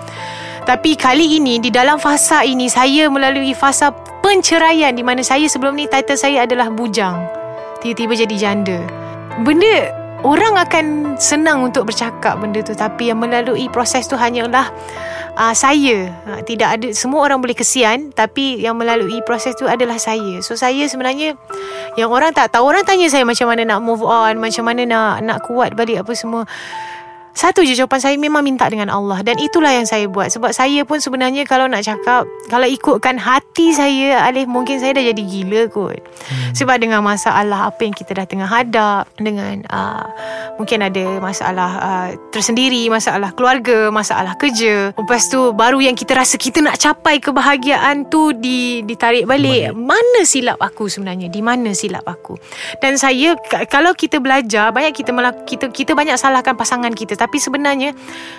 tapi 0.70 0.94
kali 0.94 1.43
ini 1.43 1.58
di 1.58 1.67
dalam 1.67 1.99
fasa 1.99 2.46
ini 2.46 2.70
saya 2.70 3.11
melalui 3.11 3.58
fasa 3.58 3.90
penceraian 4.22 4.94
di 4.94 5.02
mana 5.02 5.19
saya 5.19 5.50
sebelum 5.50 5.75
ni 5.75 5.90
title 5.90 6.14
saya 6.14 6.46
adalah 6.46 6.70
bujang. 6.70 7.27
Tiba-tiba 7.82 8.15
jadi 8.15 8.36
janda. 8.39 8.79
Benda 9.43 9.91
orang 10.22 10.55
akan 10.62 11.19
senang 11.19 11.67
untuk 11.67 11.91
bercakap 11.91 12.39
benda 12.39 12.62
tu 12.62 12.79
tapi 12.79 13.10
yang 13.10 13.19
melalui 13.19 13.67
proses 13.67 14.06
tu 14.06 14.15
hanyalah 14.15 14.70
uh, 15.34 15.50
saya. 15.58 16.15
Uh, 16.22 16.39
tidak 16.46 16.79
ada 16.79 16.94
semua 16.94 17.27
orang 17.27 17.43
boleh 17.43 17.58
kesian 17.58 18.15
tapi 18.15 18.62
yang 18.62 18.79
melalui 18.79 19.19
proses 19.27 19.58
tu 19.58 19.67
adalah 19.67 19.98
saya. 19.98 20.39
So 20.39 20.55
saya 20.55 20.86
sebenarnya 20.86 21.34
yang 21.98 22.15
orang 22.15 22.31
tak 22.31 22.55
tahu 22.55 22.70
orang 22.70 22.86
tanya 22.86 23.10
saya 23.10 23.27
macam 23.27 23.50
mana 23.50 23.67
nak 23.67 23.82
move 23.82 24.06
on, 24.06 24.39
macam 24.39 24.70
mana 24.70 24.86
nak 24.86 25.19
nak 25.27 25.43
kuat 25.50 25.74
balik 25.74 26.06
apa 26.06 26.15
semua. 26.15 26.46
Satu 27.31 27.63
je 27.63 27.79
jawapan 27.79 28.01
saya 28.03 28.17
memang 28.19 28.43
minta 28.43 28.67
dengan 28.67 28.91
Allah. 28.91 29.22
Dan 29.22 29.39
itulah 29.39 29.70
yang 29.70 29.87
saya 29.87 30.10
buat. 30.10 30.34
Sebab 30.34 30.51
saya 30.51 30.82
pun 30.82 30.99
sebenarnya 30.99 31.46
Kalau 31.46 31.70
nak 31.70 31.87
cakap 31.87 32.27
Kalau 32.51 32.67
ikutkan 32.67 33.22
hati 33.22 33.70
saya 33.70 34.27
Alif 34.27 34.51
mungkin 34.51 34.82
saya 34.82 34.99
dah 34.99 35.05
jadi 35.15 35.22
gila 35.22 35.70
kot. 35.70 35.94
Hmm. 35.94 36.53
Sebab 36.58 36.82
dengan 36.82 37.06
masalah 37.06 37.70
Apa 37.70 37.87
yang 37.87 37.94
kita 37.94 38.19
dah 38.19 38.27
tengah 38.27 38.51
hadap 38.51 39.06
Dengan 39.15 39.63
uh, 39.70 40.05
Mungkin 40.58 40.82
ada 40.82 41.22
masalah 41.22 41.70
uh, 41.79 42.08
Tersendiri 42.34 42.91
Masalah 42.91 43.31
keluarga 43.39 43.94
Masalah 43.94 44.34
kerja. 44.34 44.91
Lepas 44.99 45.31
tu 45.31 45.55
Baru 45.55 45.79
yang 45.79 45.94
kita 45.94 46.19
rasa 46.19 46.34
Kita 46.34 46.58
nak 46.58 46.82
capai 46.82 47.22
kebahagiaan 47.22 48.10
tu 48.10 48.34
di, 48.34 48.82
Ditarik 48.82 49.31
balik. 49.31 49.70
Mana 49.79 50.27
silap 50.27 50.58
aku 50.58 50.91
sebenarnya? 50.91 51.31
Di 51.31 51.41
mana 51.41 51.70
silap 51.79 52.03
aku? 52.10 52.34
Dan 52.82 52.99
saya 52.99 53.39
Kalau 53.70 53.94
kita 53.94 54.19
belajar 54.19 54.75
Banyak 54.75 54.93
kita 54.93 55.15
melak- 55.15 55.46
kita, 55.46 55.70
kita 55.70 55.94
banyak 55.94 56.19
salahkan 56.19 56.58
pasangan 56.58 56.91
kita 56.91 57.19
Tapi 57.20 57.36
sebenarnya 57.36 57.93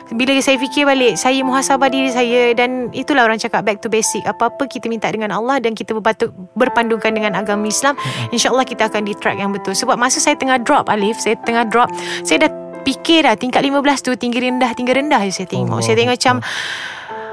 Bila 0.09 0.33
saya 0.41 0.57
fikir 0.57 0.89
balik 0.89 1.13
Saya 1.21 1.45
muhasabah 1.45 1.93
diri 1.93 2.09
saya 2.09 2.57
Dan 2.57 2.89
itulah 2.89 3.29
orang 3.29 3.37
cakap 3.37 3.61
Back 3.61 3.85
to 3.85 3.93
basic. 3.93 4.25
Apa-apa 4.25 4.65
kita 4.65 4.89
minta 4.89 5.05
dengan 5.13 5.29
Allah 5.37 5.61
Dan 5.61 5.77
kita 5.77 5.93
berbatu, 5.93 6.33
berpandukan 6.57 7.13
dengan 7.13 7.37
agama 7.37 7.69
Islam 7.69 7.93
InsyaAllah 8.33 8.65
kita 8.65 8.89
akan 8.89 9.05
di 9.05 9.13
track 9.13 9.37
yang 9.37 9.53
betul. 9.53 9.77
Sebab 9.77 10.01
masa 10.01 10.17
saya 10.17 10.33
tengah 10.33 10.57
drop 10.57 10.89
Alif 10.89 11.21
Saya 11.21 11.37
tengah 11.45 11.69
drop 11.69 11.93
Saya 12.25 12.49
dah 12.49 12.51
fikir 12.81 13.29
dah 13.29 13.37
Tingkat 13.37 13.61
15 13.61 13.77
tu 14.01 14.11
Tinggi 14.17 14.41
rendah 14.41 14.73
Tinggi 14.73 14.93
rendah 14.97 15.21
je 15.29 15.31
saya 15.37 15.47
tengok. 15.47 15.77
Allah 15.77 15.85
Saya 15.85 15.95
tengok 16.01 16.17
macam 16.17 16.35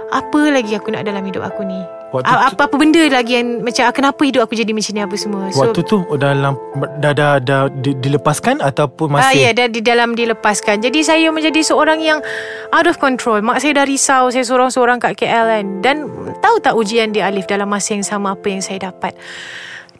apa 0.08 0.40
lagi 0.48 0.72
aku 0.72 0.88
nak 0.88 1.04
dalam 1.04 1.20
hidup 1.20 1.44
aku 1.44 1.68
ni 1.68 1.97
Waktu 2.08 2.24
A- 2.24 2.48
tu- 2.48 2.56
apa-apa 2.56 2.74
benda 2.80 3.04
lagi 3.12 3.36
yang 3.36 3.60
macam 3.60 3.84
ah, 3.84 3.92
kenapa 3.92 4.20
hidup 4.24 4.48
aku 4.48 4.56
jadi 4.56 4.72
macam 4.72 4.92
ni 4.96 5.02
apa 5.04 5.16
semua. 5.20 5.42
So, 5.52 5.60
Waktu 5.60 5.80
tu 5.84 5.96
dalam 6.16 6.56
dah 7.04 7.12
dah, 7.12 7.36
dah 7.36 7.68
di, 7.68 7.92
dilepaskan 8.00 8.64
ataupun 8.64 9.12
Ah 9.12 9.28
masih 9.28 9.44
ya 9.44 9.50
dah 9.52 9.68
di 9.68 9.84
dalam 9.84 10.16
dilepaskan. 10.16 10.80
Jadi 10.80 11.04
saya 11.04 11.28
menjadi 11.28 11.60
seorang 11.60 12.00
yang 12.00 12.24
out 12.72 12.88
of 12.88 12.96
control. 12.96 13.44
Mak 13.44 13.60
saya 13.60 13.76
dah 13.76 13.84
risau 13.84 14.32
saya 14.32 14.40
seorang-seorang 14.40 14.96
kat 14.96 15.20
KL 15.20 15.44
kan. 15.44 15.64
Dan 15.84 15.96
tahu 16.40 16.56
tak 16.64 16.72
ujian 16.72 17.12
di 17.12 17.20
Alif 17.20 17.44
dalam 17.44 17.68
masa 17.68 17.92
yang 17.92 18.06
sama 18.08 18.32
apa 18.32 18.46
yang 18.48 18.64
saya 18.64 18.88
dapat. 18.88 19.12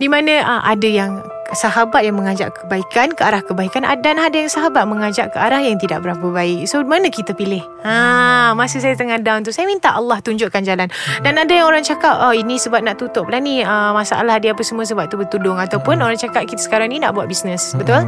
Di 0.00 0.09
mana 0.09 0.41
ah, 0.41 0.61
ada 0.65 0.88
yang 0.88 1.21
sahabat 1.57 2.05
yang 2.05 2.17
mengajak 2.17 2.52
kebaikan 2.52 3.17
ke 3.17 3.25
arah 3.25 3.40
kebaikan 3.40 3.85
dan 4.05 4.21
ada 4.21 4.37
yang 4.37 4.52
sahabat 4.52 4.85
mengajak 4.85 5.33
ke 5.33 5.38
arah 5.40 5.64
yang 5.64 5.81
tidak 5.81 6.05
berapa 6.05 6.21
baik. 6.21 6.69
So 6.69 6.85
mana 6.85 7.09
kita 7.09 7.33
pilih? 7.33 7.64
Ha, 7.85 8.52
masa 8.52 8.83
saya 8.83 8.93
tengah 8.99 9.17
down 9.23 9.47
tu 9.47 9.52
saya 9.55 9.64
minta 9.64 9.97
Allah 9.97 10.21
tunjukkan 10.21 10.61
jalan. 10.61 10.88
Dan 11.25 11.35
ada 11.40 11.52
yang 11.52 11.71
orang 11.71 11.85
cakap 11.85 12.21
oh 12.21 12.35
ini 12.37 12.61
sebab 12.61 12.85
nak 12.85 13.00
tutup 13.00 13.28
lah 13.33 13.40
ni 13.40 13.64
ah, 13.64 13.97
masalah 13.97 14.37
dia 14.37 14.52
apa 14.52 14.61
semua 14.61 14.85
sebab 14.85 15.09
tu 15.09 15.17
bertudung 15.17 15.57
ataupun 15.57 15.97
orang 16.00 16.21
cakap 16.21 16.45
kita 16.45 16.61
sekarang 16.61 16.93
ni 16.93 17.00
nak 17.00 17.17
buat 17.17 17.25
bisnes. 17.25 17.73
Betul? 17.73 18.05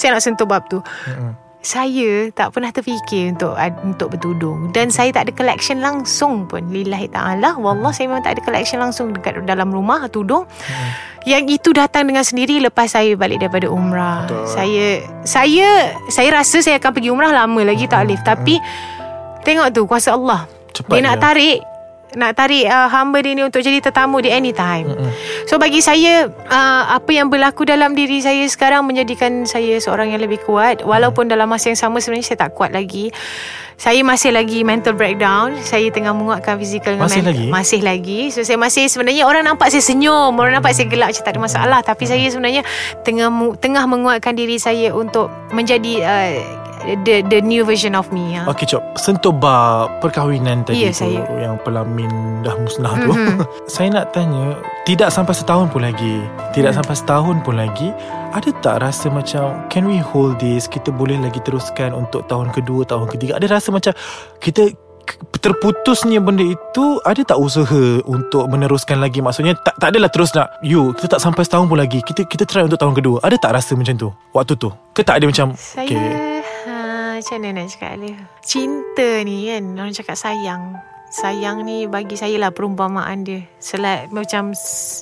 Saya 0.00 0.16
nak 0.16 0.22
sentuh 0.24 0.48
bab 0.48 0.64
tu. 0.72 0.80
Saya 1.68 2.32
tak 2.32 2.56
pernah 2.56 2.72
terfikir 2.72 3.36
untuk 3.36 3.52
untuk 3.84 4.16
bertudung 4.16 4.72
dan 4.72 4.88
saya 4.88 5.12
tak 5.12 5.28
ada 5.28 5.32
collection 5.36 5.84
langsung 5.84 6.48
pun 6.48 6.64
lillahi 6.72 7.12
taala 7.12 7.60
wallah 7.60 7.92
saya 7.92 8.08
memang 8.08 8.24
tak 8.24 8.40
ada 8.40 8.42
collection 8.48 8.80
langsung 8.80 9.12
dekat 9.12 9.44
dalam 9.44 9.68
rumah 9.68 10.08
tudung 10.08 10.48
yang 11.28 11.44
itu 11.44 11.76
datang 11.76 12.08
dengan 12.08 12.24
sendiri 12.24 12.56
lepas 12.64 12.96
saya 12.96 13.12
balik 13.20 13.44
daripada 13.44 13.68
umrah. 13.68 14.24
Betul. 14.24 14.48
Saya 14.48 14.86
saya 15.28 15.68
saya 16.08 16.28
rasa 16.40 16.64
saya 16.64 16.80
akan 16.80 16.88
pergi 16.88 17.12
umrah 17.12 17.36
lama 17.36 17.60
lagi 17.60 17.84
tak 17.84 18.08
Alif 18.08 18.24
tapi 18.24 18.56
tengok 19.44 19.68
tu 19.68 19.84
kuasa 19.84 20.16
Allah. 20.16 20.48
Cepat 20.72 20.88
dia 20.88 21.04
nak 21.04 21.20
je. 21.20 21.20
tarik 21.20 21.58
nak 22.16 22.40
tarik 22.40 22.64
uh, 22.64 22.88
hamba 22.88 23.20
dia 23.20 23.36
ni 23.36 23.44
untuk 23.44 23.60
jadi 23.60 23.84
tetamu 23.84 24.24
di 24.24 24.32
anytime. 24.32 24.88
So 25.44 25.60
bagi 25.60 25.84
saya 25.84 26.24
uh, 26.28 26.82
apa 26.88 27.10
yang 27.12 27.28
berlaku 27.28 27.68
dalam 27.68 27.92
diri 27.92 28.24
saya 28.24 28.48
sekarang 28.48 28.88
menjadikan 28.88 29.44
saya 29.44 29.76
seorang 29.76 30.16
yang 30.16 30.22
lebih 30.24 30.40
kuat 30.48 30.80
walaupun 30.80 31.28
dalam 31.28 31.50
masa 31.50 31.68
yang 31.68 31.80
sama 31.80 32.00
sebenarnya 32.00 32.32
saya 32.32 32.48
tak 32.48 32.56
kuat 32.56 32.72
lagi. 32.72 33.12
Saya 33.78 34.02
masih 34.02 34.34
lagi 34.34 34.66
mental 34.66 34.98
breakdown. 34.98 35.54
Saya 35.62 35.86
tengah 35.94 36.10
menguatkan 36.10 36.58
fizikal 36.58 36.98
dengan 36.98 37.06
Masih 37.06 37.22
mental. 37.22 37.30
lagi? 37.30 37.46
Masih 37.46 37.80
lagi. 37.86 38.20
So 38.34 38.42
saya 38.42 38.58
masih 38.58 38.90
sebenarnya 38.90 39.22
orang 39.22 39.46
nampak 39.46 39.70
saya 39.70 39.84
senyum, 39.86 40.34
orang 40.34 40.58
nampak 40.58 40.74
saya 40.74 40.90
gelak 40.90 41.14
macam 41.14 41.22
tak 41.22 41.32
ada 41.36 41.40
masalah 41.40 41.80
tapi 41.86 42.04
saya 42.08 42.26
sebenarnya 42.26 42.66
tengah 43.06 43.30
tengah 43.62 43.84
menguatkan 43.86 44.34
diri 44.34 44.58
saya 44.58 44.90
untuk 44.90 45.30
menjadi 45.54 45.94
uh, 46.02 46.34
the 47.00 47.22
the 47.24 47.38
new 47.40 47.62
version 47.62 47.92
of 47.92 48.08
me. 48.08 48.32
Ha. 48.32 48.46
Okey 48.46 48.64
Cok 48.64 48.94
Sentuh 48.94 49.30
bab 49.30 49.98
perkahwinan 49.98 50.62
tadi 50.62 50.80
Ya, 50.80 50.90
tu 50.90 51.04
saya. 51.04 51.22
Yang 51.36 51.60
pelamin 51.62 52.10
dah 52.40 52.54
musnah 52.54 52.94
tu 52.96 53.10
Mhm. 53.10 53.42
Saya 53.68 53.88
nak 53.90 54.10
tanya 54.10 54.56
Tidak 54.82 55.08
sampai 55.08 55.32
setahun 55.32 55.68
pun 55.68 55.82
lagi 55.82 56.22
Tidak 56.50 56.70
Hmm. 56.70 56.78
sampai 56.78 56.94
setahun 56.94 57.36
pun 57.40 57.54
lagi 57.54 57.88
Ada 58.30 58.50
tak 58.58 58.80
rasa 58.80 59.08
macam 59.08 59.66
Can 59.66 59.84
we 59.84 59.98
hold 59.98 60.38
this 60.38 60.64
Kita 60.64 60.88
boleh 60.88 61.16
lagi 61.16 61.38
teruskan 61.40 61.90
Untuk 61.90 62.24
tahun 62.26 62.50
kedua 62.50 62.84
Tahun 62.84 63.08
ketiga 63.08 63.36
Ada 63.36 63.50
rasa 63.50 63.68
macam 63.68 63.92
Kita 64.38 64.70
terputusnya 65.38 66.20
benda 66.20 66.44
itu 66.44 66.84
ada 67.00 67.24
tak 67.24 67.40
usaha 67.40 67.82
untuk 68.04 68.44
meneruskan 68.44 68.98
lagi 68.98 69.18
maksudnya 69.18 69.56
tak 69.56 69.72
tak 69.78 69.88
adalah 69.88 70.10
terus 70.10 70.34
nak 70.34 70.60
you 70.60 70.92
kita 70.92 71.16
tak 71.16 71.22
sampai 71.22 71.42
setahun 71.42 71.64
pun 71.64 71.78
lagi 71.78 72.02
kita 72.02 72.26
kita 72.26 72.44
try 72.44 72.60
untuk 72.60 72.76
tahun 72.76 72.92
kedua 72.92 73.16
ada 73.22 73.32
tak 73.34 73.54
rasa 73.54 73.72
macam 73.72 73.96
tu 73.96 74.08
waktu 74.34 74.52
tu 74.54 74.68
ke 74.92 75.00
tak 75.00 75.16
ada 75.16 75.24
macam 75.24 75.56
Saya 75.56 75.88
okay. 75.88 76.12
Ha, 77.18 77.20
Macam 77.20 77.36
mana 77.42 77.48
nak 77.58 77.66
cakap 77.74 77.90
Alif 77.98 78.16
Cinta 78.46 79.26
ni 79.26 79.50
kan 79.50 79.64
Orang 79.74 79.94
cakap 79.94 80.14
sayang. 80.14 80.78
Sayang 81.08 81.64
ni 81.64 81.88
bagi 81.88 82.20
saya 82.20 82.36
lah 82.36 82.52
perumpamaan 82.52 83.24
dia. 83.24 83.40
Selat 83.56 84.12
macam 84.12 84.52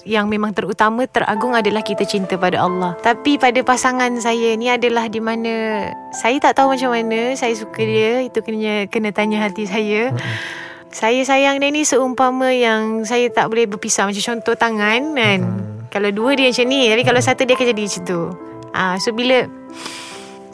yang 0.07 0.31
memang 0.31 0.55
terutama 0.55 1.03
teragung 1.11 1.51
adalah 1.51 1.83
kita 1.83 2.07
cinta 2.07 2.39
pada 2.39 2.63
Allah. 2.63 2.95
Tapi 3.03 3.43
pada 3.43 3.59
pasangan 3.67 4.15
saya 4.23 4.55
ni 4.55 4.71
adalah 4.71 5.11
di 5.11 5.19
mana 5.19 5.91
Saya 6.15 6.39
tak 6.39 6.63
tahu 6.63 6.79
macam 6.79 6.95
mana 6.95 7.35
saya 7.35 7.59
suka 7.59 7.83
dia. 7.83 8.23
Itu 8.23 8.39
kena, 8.47 8.87
kena 8.87 9.11
tanya 9.11 9.51
hati 9.51 9.67
saya. 9.67 10.15
Saya 10.95 11.27
sayang 11.27 11.59
dia 11.59 11.75
ni 11.75 11.83
seumpama 11.83 12.55
yang 12.55 13.03
saya 13.03 13.27
tak 13.27 13.51
boleh 13.51 13.67
berpisah. 13.67 14.07
Macam 14.07 14.23
contoh 14.23 14.55
tangan 14.55 15.11
kan. 15.11 15.41
Hmm. 15.43 15.91
Kalau 15.91 16.15
dua 16.15 16.39
dia 16.39 16.55
macam 16.55 16.67
ni 16.71 16.87
Tapi 16.87 17.03
kalau 17.03 17.19
satu 17.19 17.43
dia 17.43 17.59
akan 17.59 17.67
jadi 17.75 17.83
macam 17.83 18.03
tu. 18.07 18.21
Ah, 18.71 18.95
So 19.03 19.11
bila 19.11 19.51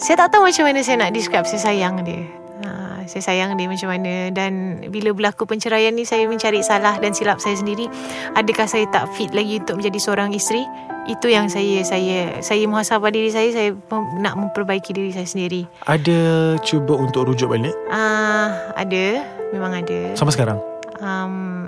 saya 0.02 0.18
tak 0.18 0.35
tahu 0.35 0.42
macam 0.44 0.66
mana 0.66 0.82
saya 0.82 0.99
nak 0.99 1.14
describe 1.14 1.47
saya 1.47 1.62
sayang 1.64 2.02
dia. 2.02 2.26
Ha, 2.62 2.71
saya 3.06 3.23
sayang 3.23 3.54
dia 3.54 3.66
macam 3.66 3.88
mana 3.88 4.30
dan 4.30 4.52
bila 4.87 5.11
berlaku 5.11 5.47
penceraian 5.47 5.90
ni 5.90 6.02
saya 6.02 6.26
mencari 6.26 6.59
salah 6.61 6.99
dan 6.99 7.11
silap 7.11 7.38
saya 7.38 7.54
sendiri. 7.54 7.87
Adakah 8.35 8.66
saya 8.66 8.87
tak 8.88 9.06
fit 9.12 9.30
lagi 9.30 9.59
untuk 9.59 9.78
menjadi 9.78 9.99
seorang 9.99 10.30
isteri? 10.30 10.66
Itu 11.04 11.26
yang 11.26 11.47
saya 11.47 11.82
saya 11.82 12.38
saya 12.38 12.62
muhasabah 12.66 13.11
diri 13.11 13.26
saya 13.26 13.50
saya 13.50 13.71
mem- 13.75 14.11
nak 14.18 14.35
memperbaiki 14.37 14.90
diri 14.90 15.11
saya 15.11 15.26
sendiri. 15.26 15.66
ada 15.87 16.18
cuba 16.62 16.94
untuk 16.94 17.26
rujuk 17.26 17.50
balik 17.50 17.75
Ah, 17.90 18.54
ada, 18.75 19.26
memang 19.50 19.75
ada. 19.76 20.14
sampai 20.14 20.35
sekarang 20.35 20.59
Um, 21.02 21.66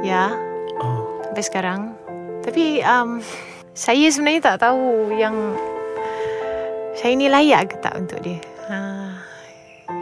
ya, 0.00 0.30
oh 0.78 1.02
sampai 1.26 1.42
sekarang. 1.42 1.80
Tapi 2.40 2.78
um, 2.82 3.18
saya 3.70 4.06
sebenarnya 4.06 4.54
tak 4.54 4.62
tahu 4.62 5.10
yang 5.10 5.34
saya 7.00 7.12
ni 7.14 7.26
layak 7.26 7.62
ke 7.66 7.76
tak 7.80 7.96
untuk 7.96 8.20
dia. 8.20 8.36
Ha. 8.68 8.76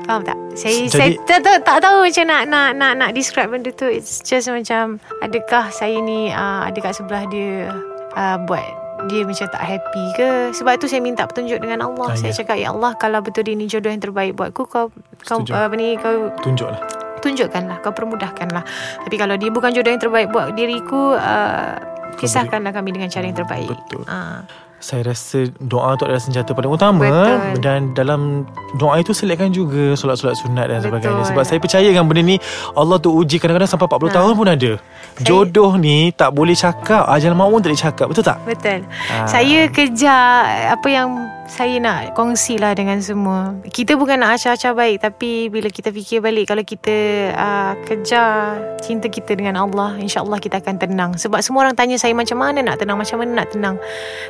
Faham 0.04 0.20
tak? 0.20 0.36
Saya 0.52 0.84
Jadi- 0.84 0.90
saya 0.90 1.08
tak, 1.24 1.40
tak, 1.40 1.56
tak 1.62 1.78
tahu 1.78 2.02
macam 2.02 2.24
nak 2.26 2.42
nak 2.44 2.68
nak 2.74 2.92
nak 2.94 3.10
describe 3.12 3.48
benda 3.48 3.70
tu. 3.70 3.86
It's 3.86 4.18
just 4.20 4.48
macam 4.48 4.98
adakah 5.20 5.70
saya 5.70 5.96
ni 5.96 6.28
uh, 6.28 6.66
ada 6.66 6.76
kat 6.76 6.92
sebelah 6.92 7.24
dia 7.24 7.70
uh, 8.12 8.36
buat 8.42 8.66
dia 9.06 9.22
macam 9.22 9.46
tak 9.46 9.62
happy 9.62 10.04
ke 10.12 10.28
Sebab 10.50 10.74
tu 10.76 10.90
saya 10.90 10.98
minta 10.98 11.22
petunjuk 11.22 11.62
dengan 11.62 11.86
Allah 11.86 12.10
Ah, 12.10 12.18
Saya 12.18 12.34
ya. 12.34 12.42
cakap 12.42 12.58
Ya 12.58 12.74
Allah 12.74 12.98
Kalau 12.98 13.22
betul 13.22 13.46
dia 13.46 13.54
ni 13.54 13.70
jodoh 13.70 13.86
yang 13.86 14.02
terbaik 14.02 14.34
buatku 14.34 14.66
Kau 14.66 14.90
kau 15.22 15.38
Setuju. 15.38 15.54
uh, 15.54 15.70
apa 15.70 15.74
ni 15.78 15.94
kau 15.94 16.34
tunjuklah 16.42 16.82
tunjukkanlah 17.18 17.78
kau 17.78 17.90
permudahkanlah 17.90 18.62
tapi 19.00 19.14
kalau 19.14 19.34
dia 19.34 19.50
bukan 19.50 19.70
jodoh 19.70 19.86
yang 19.88 19.98
terbaik 19.98 20.30
buat 20.30 20.50
diriku 20.52 21.14
uh, 21.14 21.74
pisahkanlah 22.14 22.70
kami 22.70 22.90
dengan 22.90 23.06
cara 23.06 23.22
yang 23.22 23.34
terbaik 23.34 23.66
Betul. 23.66 24.02
uh, 24.04 24.42
Saya 24.78 25.02
rasa 25.04 25.42
doa 25.58 25.94
tu 25.94 26.06
adalah 26.06 26.18
senjata 26.18 26.54
paling 26.54 26.70
utama 26.70 27.02
Betul. 27.02 27.58
dan 27.58 27.90
dalam 27.92 28.46
doa 28.74 28.94
itu 28.96 29.10
selitkan 29.10 29.50
juga 29.50 29.92
solat-solat 29.92 30.38
sunat 30.38 30.66
dan 30.66 30.78
Betul. 30.78 30.86
sebagainya. 30.94 31.22
Sebab 31.26 31.42
saya 31.42 31.58
percaya 31.58 31.82
dengan 31.84 32.06
benda 32.06 32.22
ni 32.22 32.38
Allah 32.72 32.96
tu 32.96 33.10
uji 33.10 33.36
kadang-kadang 33.36 33.66
sampai 33.66 33.86
40 33.86 34.06
Ha. 34.06 34.14
tahun 34.14 34.32
pun 34.32 34.46
ada. 34.46 34.72
Jodoh 35.18 35.74
ni 35.74 36.10
tak 36.12 36.30
boleh 36.30 36.54
cakap, 36.54 37.10
ajal 37.10 37.34
maut 37.34 37.58
tak 37.58 37.68
boleh 37.68 37.80
cakap. 37.80 38.06
Betul 38.06 38.24
tak? 38.24 38.38
betul 38.44 38.80
Ah. 39.10 39.26
saya 39.26 39.66
kejar 39.66 40.46
apa 40.72 40.86
yang 40.86 41.10
saya 41.48 41.80
nak 41.80 42.12
kongsi 42.12 42.60
lah 42.60 42.76
dengan 42.76 43.00
semua. 43.00 43.56
Kita 43.64 43.96
bukan 43.96 44.20
nak 44.20 44.36
acah-acah 44.36 44.76
baik 44.76 45.00
tapi 45.00 45.48
bila 45.48 45.72
kita 45.72 45.88
fikir 45.88 46.20
balik 46.20 46.52
kalau 46.52 46.60
kita 46.60 47.32
uh, 47.32 47.72
kejar 47.88 48.60
cinta 48.84 49.08
kita 49.08 49.32
dengan 49.32 49.56
Allah 49.56 49.96
insyaAllah 49.96 50.36
kita 50.38 50.60
akan 50.60 50.76
tenang. 50.76 51.10
Sebab 51.16 51.40
semua 51.40 51.64
orang 51.64 51.74
tanya 51.74 51.96
saya 51.96 52.12
macam 52.12 52.38
mana 52.38 52.60
nak 52.60 52.76
tenang 52.78 53.00
macam 53.00 53.16
mana 53.24 53.42
nak 53.42 53.48
tenang. 53.48 53.80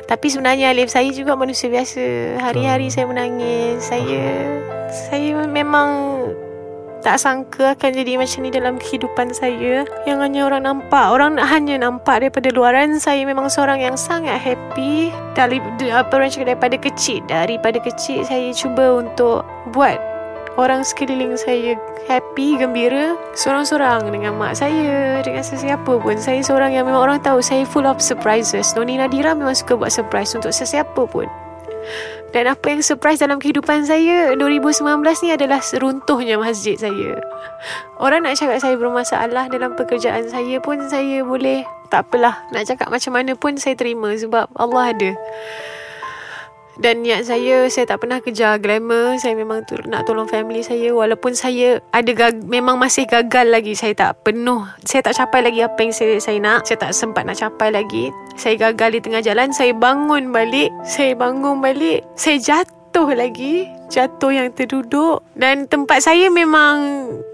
Tapi 0.07 0.27
sebenarnya 0.31 0.71
Alif 0.71 0.89
saya 0.89 1.11
juga 1.11 1.35
manusia 1.35 1.67
biasa. 1.67 2.39
Hari-hari 2.39 2.87
saya 2.87 3.05
menangis. 3.05 3.83
Saya 3.83 4.23
saya 4.89 5.43
memang 5.45 5.91
tak 6.99 7.15
sangka 7.15 7.75
akan 7.75 7.91
jadi 7.95 8.19
macam 8.19 8.39
ni 8.43 8.51
dalam 8.51 8.75
kehidupan 8.75 9.31
saya. 9.31 9.87
Yang 10.03 10.19
hanya 10.19 10.41
orang 10.51 10.63
nampak 10.67 11.05
Orang 11.11 11.39
hanya 11.39 11.79
nampak 11.79 12.23
daripada 12.23 12.51
luaran 12.51 12.99
Saya 12.99 13.23
memang 13.23 13.47
seorang 13.47 13.79
yang 13.79 13.95
sangat 13.95 14.35
happy. 14.39 15.11
Dari, 15.35 15.63
apa 15.91 16.11
orang 16.11 16.27
cakap 16.27 16.55
daripada 16.55 16.75
kecil 16.75 17.23
Daripada 17.27 17.79
kecil 17.79 18.27
saya 18.27 18.51
cuba 18.51 18.99
untuk 18.99 19.47
buat 19.71 19.97
Orang 20.59 20.83
sekeliling 20.83 21.39
saya 21.39 21.79
happy, 22.11 22.59
gembira. 22.59 23.15
Seorang-seorang 23.31 24.11
dengan 24.11 24.35
mak 24.35 24.59
saya 24.59 25.23
Dengan 25.23 25.45
sesiapa 25.45 25.87
pun. 25.87 26.19
Saya 26.19 26.43
seorang 26.43 26.75
yang 26.75 26.83
memang 26.83 26.99
orang 26.99 27.19
tahu 27.23 27.39
Saya 27.39 27.63
full 27.63 27.87
of 27.87 28.03
surprises. 28.03 28.75
Noni 28.75 28.99
Nadira 28.99 29.31
memang 29.31 29.55
suka 29.55 29.79
buat 29.79 29.93
surprise 29.93 30.35
Untuk 30.35 30.51
sesiapa 30.51 31.07
pun 31.07 31.29
dan 32.29 32.45
apa 32.45 32.65
yang 32.69 32.81
surprise 32.85 33.21
dalam 33.21 33.41
kehidupan 33.41 33.89
saya 33.89 34.37
2019 34.37 35.01
ni 35.25 35.29
adalah 35.33 35.61
runtuhnya 35.81 36.37
masjid 36.37 36.77
saya. 36.77 37.17
Orang 37.97 38.25
nak 38.25 38.37
cakap 38.37 38.61
saya 38.61 38.75
bermasalah 38.77 39.49
dalam 39.49 39.73
pekerjaan 39.73 40.29
saya 40.29 40.61
pun 40.61 40.85
saya 40.87 41.25
boleh 41.25 41.65
tak 41.89 42.05
apalah 42.05 42.45
nak 42.53 42.69
cakap 42.69 42.93
macam 42.93 43.17
mana 43.17 43.33
pun 43.33 43.57
saya 43.57 43.73
terima 43.73 44.13
sebab 44.13 44.45
Allah 44.53 44.93
ada. 44.93 45.11
Dan 46.79 47.03
niat 47.03 47.27
saya 47.27 47.67
Saya 47.67 47.85
tak 47.85 48.01
pernah 48.01 48.23
kejar 48.23 48.57
glamour. 48.63 49.19
Saya 49.19 49.35
memang 49.35 49.67
tu, 49.67 49.75
nak 49.85 50.07
tolong 50.07 50.25
family 50.25 50.63
saya. 50.63 50.95
Walaupun 50.95 51.35
saya 51.35 51.83
ada 51.91 52.11
gag, 52.15 52.39
Memang 52.47 52.79
masih 52.79 53.05
gagal 53.05 53.51
lagi. 53.51 53.75
Saya 53.75 53.93
tak 53.93 54.23
penuh 54.23 54.63
Saya 54.87 55.03
tak 55.03 55.19
capai 55.19 55.43
lagi 55.43 55.59
apa 55.61 55.79
yang 55.83 55.93
saya, 55.93 56.15
saya 56.17 56.39
nak. 56.39 56.65
Saya 56.65 56.79
tak 56.79 56.91
sempat 56.95 57.27
nak 57.27 57.37
capai 57.37 57.69
lagi. 57.75 58.09
Saya 58.39 58.55
gagal 58.55 58.97
di 58.97 58.99
tengah 59.03 59.21
jalan. 59.21 59.51
Saya 59.51 59.75
bangun 59.75 60.31
balik. 60.31 60.71
Saya 60.87 61.13
bangun 61.13 61.59
balik. 61.59 62.07
Saya 62.15 62.39
jatuh 62.39 63.11
lagi. 63.11 63.67
Jatuh 63.91 64.31
yang 64.31 64.49
terduduk. 64.55 65.19
Dan 65.35 65.67
tempat 65.67 65.99
saya 65.99 66.31
memang 66.31 66.79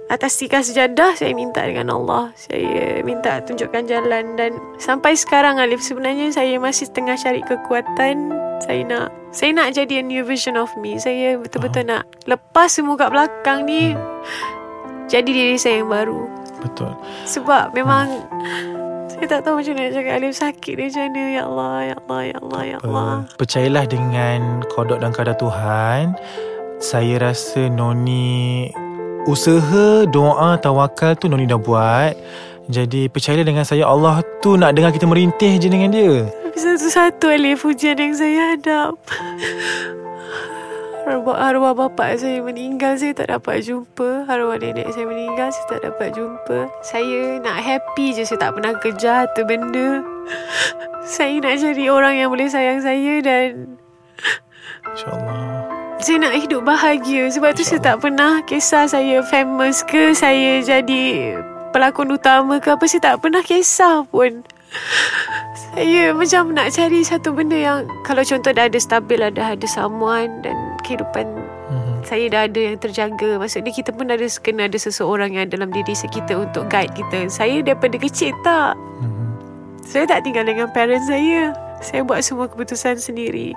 atas 0.05 0.37
tiga 0.37 0.61
sejadah 0.61 1.17
saya 1.17 1.33
minta 1.33 1.65
dengan 1.65 1.89
Allah. 1.97 2.29
Saya 2.37 3.01
minta 3.01 3.41
tunjukkan 3.41 3.89
jalan 3.89 4.37
dan 4.37 4.57
sampai 4.77 5.17
sekarang 5.17 5.57
Alif 5.57 5.81
sebenarnya 5.81 6.29
saya 6.29 6.61
masih 6.61 6.89
tengah 6.93 7.17
cari 7.17 7.41
kekuatan. 7.41 8.29
Saya 8.61 8.81
nak 8.87 9.07
saya 9.33 9.51
nak 9.51 9.73
jadi 9.75 9.99
a 9.99 10.03
new 10.05 10.23
version 10.23 10.55
of 10.55 10.69
me. 10.77 11.01
Saya 11.01 11.41
betul-betul 11.41 11.89
nak 11.89 12.05
lepas 12.29 12.69
semua 12.69 12.95
kat 12.95 13.09
belakang 13.11 13.65
ni 13.65 13.97
jadi 15.09 15.25
diri 15.25 15.57
saya 15.57 15.81
yang 15.81 15.89
baru. 15.89 16.29
Betul. 16.61 16.93
Sebab 17.25 17.73
memang 17.73 18.25
saya 19.09 19.25
tak 19.31 19.41
tahu 19.47 19.61
macam 19.61 19.73
mana 19.73 19.83
nak 19.89 19.93
cakap 19.95 20.13
Alif 20.17 20.33
sakit 20.37 20.73
dia 20.77 20.85
macam 20.85 21.01
mana. 21.01 21.23
Ya 21.25 21.43
Allah, 21.45 21.75
ya 21.81 21.95
Allah, 21.97 22.21
ya 22.21 22.37
Allah, 22.37 22.61
ya 22.61 22.77
Allah. 22.81 23.09
Uh, 23.09 23.19
percayalah 23.41 23.85
dengan 23.89 24.39
kodok 24.69 24.99
dan 25.01 25.11
kadar 25.13 25.35
Tuhan. 25.37 26.13
Saya 26.83 27.15
rasa 27.23 27.71
Noni 27.71 28.67
usaha, 29.25 30.05
doa, 30.09 30.57
tawakal 30.57 31.17
tu 31.17 31.29
Noni 31.29 31.49
dah 31.49 31.59
buat. 31.59 32.13
Jadi 32.65 33.13
percayalah 33.13 33.45
dengan 33.45 33.61
saya 33.61 33.85
Allah 33.85 34.25
tu 34.41 34.57
nak 34.57 34.73
dengar 34.73 34.89
kita 34.89 35.05
merintih 35.05 35.61
je 35.61 35.69
dengan 35.69 35.93
dia. 35.93 36.25
Tapi 36.25 36.57
satu-satu 36.57 37.29
Alif 37.29 37.61
ujian 37.61 37.93
yang 37.93 38.17
saya 38.17 38.57
hadap. 38.57 38.97
Arwah, 41.05 41.37
arwah 41.37 41.77
bapak 41.77 42.17
saya 42.17 42.41
meninggal 42.41 42.97
Saya 42.97 43.13
tak 43.13 43.29
dapat 43.29 43.61
jumpa 43.61 44.25
Arwah 44.25 44.57
nenek 44.57 44.89
saya 44.89 45.05
meninggal 45.05 45.53
Saya 45.53 45.77
tak 45.77 45.81
dapat 45.85 46.17
jumpa 46.17 46.65
Saya 46.81 47.37
nak 47.45 47.61
happy 47.61 48.17
je 48.17 48.25
Saya 48.25 48.41
tak 48.41 48.57
pernah 48.57 48.73
kejar 48.81 49.29
tu 49.37 49.45
benda 49.45 50.01
Saya 51.05 51.37
nak 51.45 51.61
cari 51.61 51.85
orang 51.93 52.17
yang 52.17 52.33
boleh 52.33 52.49
sayang 52.49 52.81
saya 52.81 53.21
Dan 53.21 53.77
InsyaAllah. 54.97 55.64
Saya 56.05 56.21
nak 56.21 56.37
hidup 56.37 56.61
bahagia 56.61 57.33
Sebab 57.33 57.57
tu 57.57 57.65
saya 57.65 57.81
tak 57.81 57.97
pernah 58.05 58.37
Kisah 58.45 58.85
saya 58.85 59.25
famous 59.25 59.81
ke 59.81 60.13
Saya 60.13 60.61
jadi 60.61 61.33
Pelakon 61.73 62.13
utama 62.13 62.61
ke 62.61 62.77
apa 62.77 62.85
Saya 62.85 63.01
tak 63.01 63.25
pernah 63.25 63.41
kisah 63.41 64.05
pun 64.13 64.45
Saya 65.73 66.13
macam 66.13 66.53
nak 66.53 66.69
cari 66.77 67.01
satu 67.01 67.33
benda 67.33 67.57
yang 67.57 67.89
Kalau 68.05 68.21
contoh 68.21 68.53
dah 68.53 68.69
ada 68.69 68.77
stabil 68.77 69.17
Ada 69.17 69.57
ada 69.57 69.65
someone 69.65 70.45
Dan 70.45 70.53
kehidupan 70.85 71.25
Mhm. 71.65 72.05
saya 72.05 72.29
dah 72.29 72.41
ada 72.45 72.59
yang 72.61 72.77
terjaga 72.77 73.41
Maksudnya 73.41 73.73
kita 73.73 73.89
pun 73.89 74.05
ada 74.05 74.21
Kena 74.21 74.69
ada 74.69 74.77
seseorang 74.77 75.33
yang 75.33 75.49
dalam 75.49 75.73
diri 75.73 75.97
kita 75.97 76.37
Untuk 76.37 76.69
guide 76.69 76.93
kita 76.93 77.25
Saya 77.33 77.65
daripada 77.65 77.97
kecil 77.97 78.37
tak 78.45 78.77
Mhm. 79.01 79.25
saya 79.81 80.05
tak 80.05 80.25
tinggal 80.25 80.45
dengan 80.45 80.69
parents 80.73 81.05
saya. 81.05 81.53
Saya 81.77 82.01
buat 82.01 82.25
semua 82.25 82.49
keputusan 82.49 82.97
sendiri. 82.97 83.53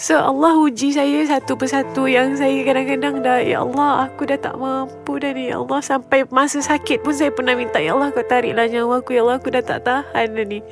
So 0.00 0.16
Allah 0.16 0.56
uji 0.56 0.96
saya 0.96 1.26
satu 1.28 1.60
persatu 1.60 2.08
yang 2.08 2.32
saya 2.32 2.64
kadang-kadang 2.64 3.20
dah 3.20 3.42
Ya 3.42 3.60
Allah 3.60 4.08
aku 4.08 4.24
dah 4.24 4.38
tak 4.40 4.56
mampu 4.56 5.20
dah 5.20 5.34
ni. 5.34 5.52
Ya 5.52 5.60
Allah 5.60 5.80
sampai 5.84 6.24
masa 6.32 6.62
sakit 6.64 7.04
pun 7.04 7.12
saya 7.12 7.28
pernah 7.28 7.52
minta 7.52 7.82
Ya 7.82 7.92
Allah 7.92 8.08
kau 8.08 8.24
tariklah 8.24 8.64
nyawa 8.64 9.04
aku. 9.04 9.18
Ya 9.18 9.26
Allah 9.26 9.36
aku 9.36 9.52
dah 9.52 9.60
tak 9.60 9.84
tahan 9.84 10.32
dah 10.32 10.46
ni 10.46 10.64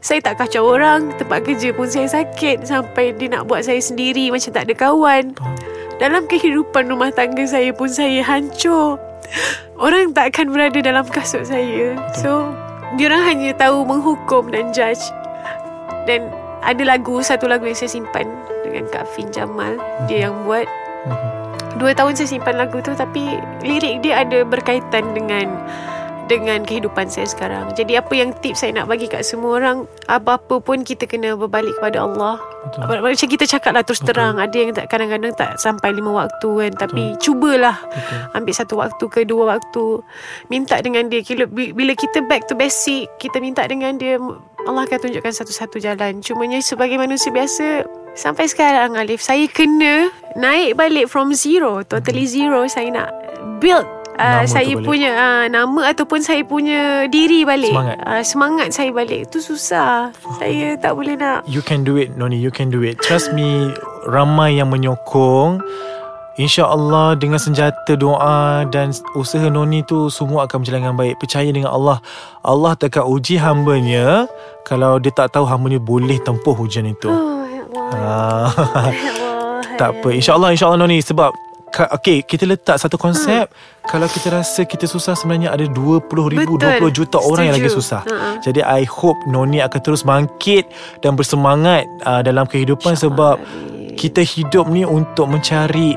Saya 0.00 0.24
tak 0.24 0.40
kacau 0.40 0.64
orang 0.72 1.12
Tempat 1.20 1.44
kerja 1.44 1.68
pun 1.76 1.90
saya 1.90 2.08
sakit 2.08 2.64
Sampai 2.64 3.12
dia 3.12 3.28
nak 3.28 3.44
buat 3.44 3.66
saya 3.66 3.82
sendiri 3.82 4.32
Macam 4.32 4.50
tak 4.56 4.64
ada 4.70 4.74
kawan. 4.78 5.24
Dalam 6.00 6.24
kehidupan 6.24 6.88
rumah 6.88 7.12
tangga 7.12 7.44
saya 7.44 7.76
pun 7.76 7.92
saya 7.92 8.24
hancur. 8.24 8.96
Orang 9.76 10.16
tak 10.16 10.32
akan 10.32 10.56
berada 10.56 10.80
dalam 10.80 11.04
kasut 11.04 11.44
saya. 11.44 11.92
So 12.16 12.56
Diorang 12.98 13.22
hanya 13.22 13.54
tahu 13.54 13.86
menghukum 13.86 14.50
dan 14.50 14.74
judge. 14.74 15.04
Dan 16.10 16.26
ada 16.64 16.82
lagu 16.84 17.20
Satu 17.24 17.48
lagu 17.48 17.66
yang 17.66 17.76
saya 17.76 17.90
simpan 17.90 18.26
Dengan 18.64 18.86
Kak 18.92 19.08
Fin 19.16 19.32
Jamal. 19.32 19.80
Dia 20.06 20.30
yang 20.30 20.44
buat. 20.44 20.66
Mhm. 21.08 21.28
Dua 21.80 21.96
tahun 21.96 22.12
saya 22.18 22.28
simpan 22.28 22.60
lagu 22.60 22.82
tu 22.84 22.92
Tapi 22.92 23.40
lirik 23.64 24.04
dia 24.04 24.26
ada 24.26 24.44
berkaitan 24.44 25.16
dengan 25.16 25.48
dengan 26.30 26.62
kehidupan 26.62 27.10
saya 27.10 27.26
sekarang. 27.26 27.74
Jadi 27.74 27.98
apa 27.98 28.14
yang 28.14 28.30
tips 28.38 28.62
saya 28.62 28.70
nak 28.70 28.86
bagi 28.86 29.10
kat 29.10 29.26
semua 29.26 29.58
orang, 29.58 29.90
apa-apa 30.06 30.62
pun 30.62 30.86
kita 30.86 31.10
kena 31.10 31.34
berbalik 31.34 31.74
kepada 31.82 32.06
Allah. 32.06 32.38
Betul. 32.70 33.02
Macam 33.02 33.26
kita 33.26 33.44
cakap 33.50 33.74
lah 33.74 33.82
terus 33.82 33.98
Betul. 33.98 34.14
terang. 34.14 34.38
Ada 34.38 34.54
yang 34.54 34.70
tak 34.70 34.86
kadang-kadang 34.86 35.34
tak 35.34 35.58
sampai 35.58 35.90
lima 35.90 36.14
waktu 36.14 36.46
kan. 36.46 36.72
Tapi 36.78 37.18
cubalah 37.18 37.82
Betul. 37.82 38.38
ambil 38.38 38.54
satu 38.54 38.74
waktu 38.78 39.04
ke 39.10 39.20
dua 39.26 39.58
waktu. 39.58 40.06
Minta 40.46 40.78
dengan 40.78 41.10
dia. 41.10 41.26
Bila, 41.50 41.92
kita 41.98 42.22
back 42.30 42.46
to 42.46 42.54
basic, 42.54 43.10
kita 43.18 43.42
minta 43.42 43.66
dengan 43.66 43.98
dia, 43.98 44.14
Allah 44.70 44.86
akan 44.86 44.98
tunjukkan 45.02 45.34
satu-satu 45.34 45.82
jalan. 45.82 46.22
Cumanya 46.22 46.62
sebagai 46.62 46.94
manusia 46.94 47.34
biasa, 47.34 47.82
sampai 48.14 48.46
sekarang 48.46 48.94
Alif, 48.94 49.18
saya 49.18 49.50
kena 49.50 50.14
naik 50.38 50.78
balik 50.78 51.10
from 51.10 51.34
zero. 51.34 51.82
Totally 51.82 52.28
zero. 52.30 52.68
Saya 52.70 52.92
nak 52.92 53.08
build 53.58 53.88
Uh, 54.20 54.44
saya 54.44 54.72
balik. 54.76 54.84
punya 54.84 55.10
uh, 55.16 55.44
nama 55.48 55.80
ataupun 55.88 56.20
saya 56.20 56.44
punya 56.44 57.08
diri 57.08 57.48
balik. 57.48 57.72
Semangat. 57.72 57.96
uh, 58.04 58.22
semangat 58.22 58.68
saya 58.76 58.90
balik. 58.92 59.32
Itu 59.32 59.40
susah. 59.40 60.12
Saya 60.36 60.76
tak 60.76 60.92
boleh 60.92 61.16
nak. 61.16 61.48
You 61.48 61.64
can 61.64 61.80
do 61.82 61.96
it 61.96 62.12
Noni. 62.20 62.36
You 62.36 62.52
can 62.52 62.68
do 62.68 62.84
it. 62.84 63.00
Trust 63.00 63.32
me 63.32 63.72
Ramai 64.04 64.60
yang 64.60 64.68
menyokong. 64.68 65.64
InsyaAllah 66.40 67.20
Dengan 67.20 67.36
senjata 67.36 67.98
doa 68.00 68.64
Dan 68.64 68.96
usaha 69.12 69.44
Noni 69.52 69.84
tu 69.84 70.08
Semua 70.08 70.48
akan 70.48 70.64
berjalan 70.64 70.80
dengan 70.88 70.96
baik. 70.96 71.14
Percaya 71.20 71.50
dengan 71.52 71.68
Allah. 71.74 71.98
Allah 72.40 72.72
takkan 72.78 73.04
uji 73.04 73.36
hambanya. 73.36 74.24
Kalau 74.64 74.96
dia 74.96 75.12
tak 75.12 75.36
tahu 75.36 75.44
hambanya 75.44 75.76
Boleh 75.76 76.16
tempuh 76.22 76.56
ujian 76.56 76.88
itu. 76.88 77.12
Oh, 77.12 77.44
ya 77.44 77.66
Allah, 77.68 78.48
ah, 78.56 78.88
ya 78.88 79.10
Allah, 79.12 79.60
Tak 79.80 79.88
apa. 80.00 80.08
InsyaAllah 80.12 80.52
InsyaAllah 80.56 80.80
Noni. 80.80 81.00
Sebab 81.04 81.49
Okay 81.70 82.26
kita 82.26 82.44
letak 82.44 82.76
satu 82.76 82.98
konsep 82.98 83.46
Kalau 83.86 84.10
kita 84.10 84.28
rasa 84.34 84.66
kita 84.66 84.84
susah 84.90 85.14
Sebenarnya 85.14 85.54
ada 85.54 85.64
20 85.64 86.10
ribu 86.10 86.58
Betul. 86.58 86.90
20 86.90 86.98
juta 86.98 87.18
orang 87.22 87.50
yang 87.50 87.56
lagi 87.56 87.70
Setuju. 87.70 87.80
susah 87.80 88.02
Ha-ha. 88.04 88.30
Jadi 88.42 88.60
I 88.60 88.82
hope 88.84 89.18
Noni 89.30 89.62
akan 89.62 89.80
terus 89.80 90.02
bangkit 90.02 90.66
Dan 90.98 91.14
bersemangat 91.14 91.86
uh, 92.04 92.20
Dalam 92.20 92.44
kehidupan 92.50 92.98
Sebab 92.98 93.38
Amin. 93.38 93.94
kita 93.94 94.20
hidup 94.20 94.66
ni 94.66 94.82
untuk 94.82 95.30
mencari 95.30 95.94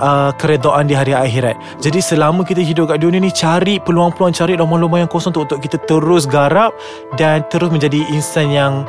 uh, 0.00 0.30
keredaan 0.36 0.86
di 0.88 0.94
hari 0.96 1.16
akhirat. 1.16 1.56
Jadi 1.80 2.00
selama 2.00 2.44
kita 2.44 2.60
hidup 2.60 2.92
kat 2.92 3.00
dunia 3.00 3.20
ni 3.20 3.32
cari 3.32 3.80
peluang-peluang 3.80 4.32
cari 4.36 4.54
lubang-lubang 4.54 5.04
yang 5.04 5.10
kosong 5.10 5.32
untuk 5.32 5.58
kita 5.60 5.80
terus 5.88 6.28
garap 6.28 6.76
dan 7.16 7.44
terus 7.48 7.72
menjadi 7.72 8.00
insan 8.12 8.52
yang 8.52 8.84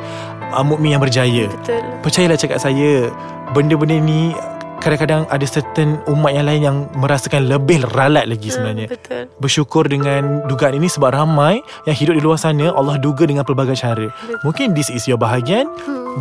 uh, 0.52 0.64
mukmin 0.64 0.96
yang 0.96 1.02
berjaya. 1.02 1.48
Betul 1.48 1.80
Percayalah 2.04 2.38
cakap 2.38 2.58
saya, 2.60 3.08
benda-benda 3.52 3.96
ni 3.98 4.32
kadang-kadang 4.78 5.26
ada 5.28 5.46
certain 5.46 5.98
umat 6.06 6.32
yang 6.34 6.46
lain 6.46 6.62
yang 6.62 6.76
merasakan 6.94 7.50
lebih 7.50 7.82
ralat 7.92 8.30
lagi 8.30 8.48
sebenarnya. 8.48 8.86
Hmm, 8.86 8.94
Betul 8.94 9.22
Bersyukur 9.38 9.84
dengan 9.90 10.46
dugaan 10.46 10.78
ini 10.78 10.86
sebab 10.86 11.14
ramai 11.14 11.60
yang 11.84 11.96
hidup 11.98 12.14
di 12.14 12.22
luar 12.22 12.38
sana 12.38 12.70
Allah 12.74 12.96
duga 12.98 13.26
dengan 13.26 13.42
pelbagai 13.42 13.74
cara. 13.78 14.08
Mungkin 14.46 14.72
this 14.72 14.88
is 14.90 15.04
your 15.10 15.18
bahagian, 15.18 15.66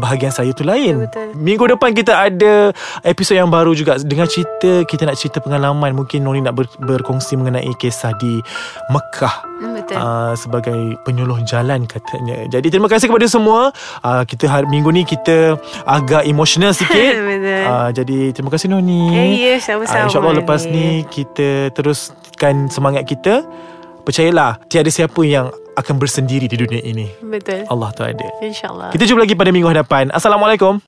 bahagian 0.02 0.34
saya 0.34 0.52
tu 0.54 0.66
lain. 0.66 1.06
Betul. 1.08 1.34
Minggu 1.38 1.66
depan 1.78 1.94
kita 1.94 2.14
ada 2.30 2.74
episod 3.06 3.38
yang 3.38 3.50
baru 3.50 3.74
juga 3.78 3.98
dengan 4.02 4.26
cerita 4.30 4.84
kita 4.86 5.06
nak 5.06 5.18
cerita 5.18 5.38
pengalaman 5.42 5.94
mungkin 5.94 6.26
Noni 6.26 6.42
nak 6.42 6.58
ber, 6.58 6.66
berkongsi 6.82 7.38
mengenai 7.38 7.70
kisah 7.78 8.14
di 8.18 8.42
Mekah. 8.90 9.36
Hmm, 9.58 9.74
Betul 9.74 9.96
Uh, 9.98 10.38
sebagai 10.38 11.00
penyuluh 11.02 11.42
jalan 11.48 11.90
katanya. 11.90 12.46
Jadi 12.54 12.70
terima 12.70 12.86
kasih 12.86 13.10
kepada 13.10 13.26
semua. 13.26 13.74
Uh, 14.06 14.22
kita 14.30 14.46
hari 14.46 14.70
minggu 14.70 14.94
ni 14.94 15.02
kita 15.08 15.58
agak 15.90 16.28
emosional 16.30 16.76
sikit. 16.76 17.14
Betul 17.28 17.66
uh, 17.66 17.90
jadi 17.90 18.18
terima 18.36 18.47
kasih 18.50 18.70
Noni. 18.70 19.12
Ya, 19.38 19.56
Ah, 19.56 19.60
sama-sama 19.60 20.08
InsyaAllah 20.10 20.34
lepas 20.42 20.62
ni. 20.66 20.72
ni 20.72 20.88
Kita 21.06 21.72
teruskan 21.72 22.68
semangat 22.68 23.04
kita. 23.06 23.44
Percayalah 24.04 24.64
Tiada 24.68 24.88
siapa 24.88 25.20
yang 25.24 25.52
Akan 25.78 26.02
bersendiri 26.02 26.50
di 26.50 26.58
dunia 26.58 26.82
ini. 26.82 27.06
Betul. 27.22 27.70
Allah 27.70 27.94
tu 27.94 28.02
ada. 28.02 28.26
InsyaAllah. 28.42 28.90
Kita 28.90 29.06
jumpa 29.06 29.22
lagi 29.22 29.38
pada 29.38 29.54
minggu 29.54 29.70
hadapan. 29.70 30.10
Assalamualaikum 30.10 30.82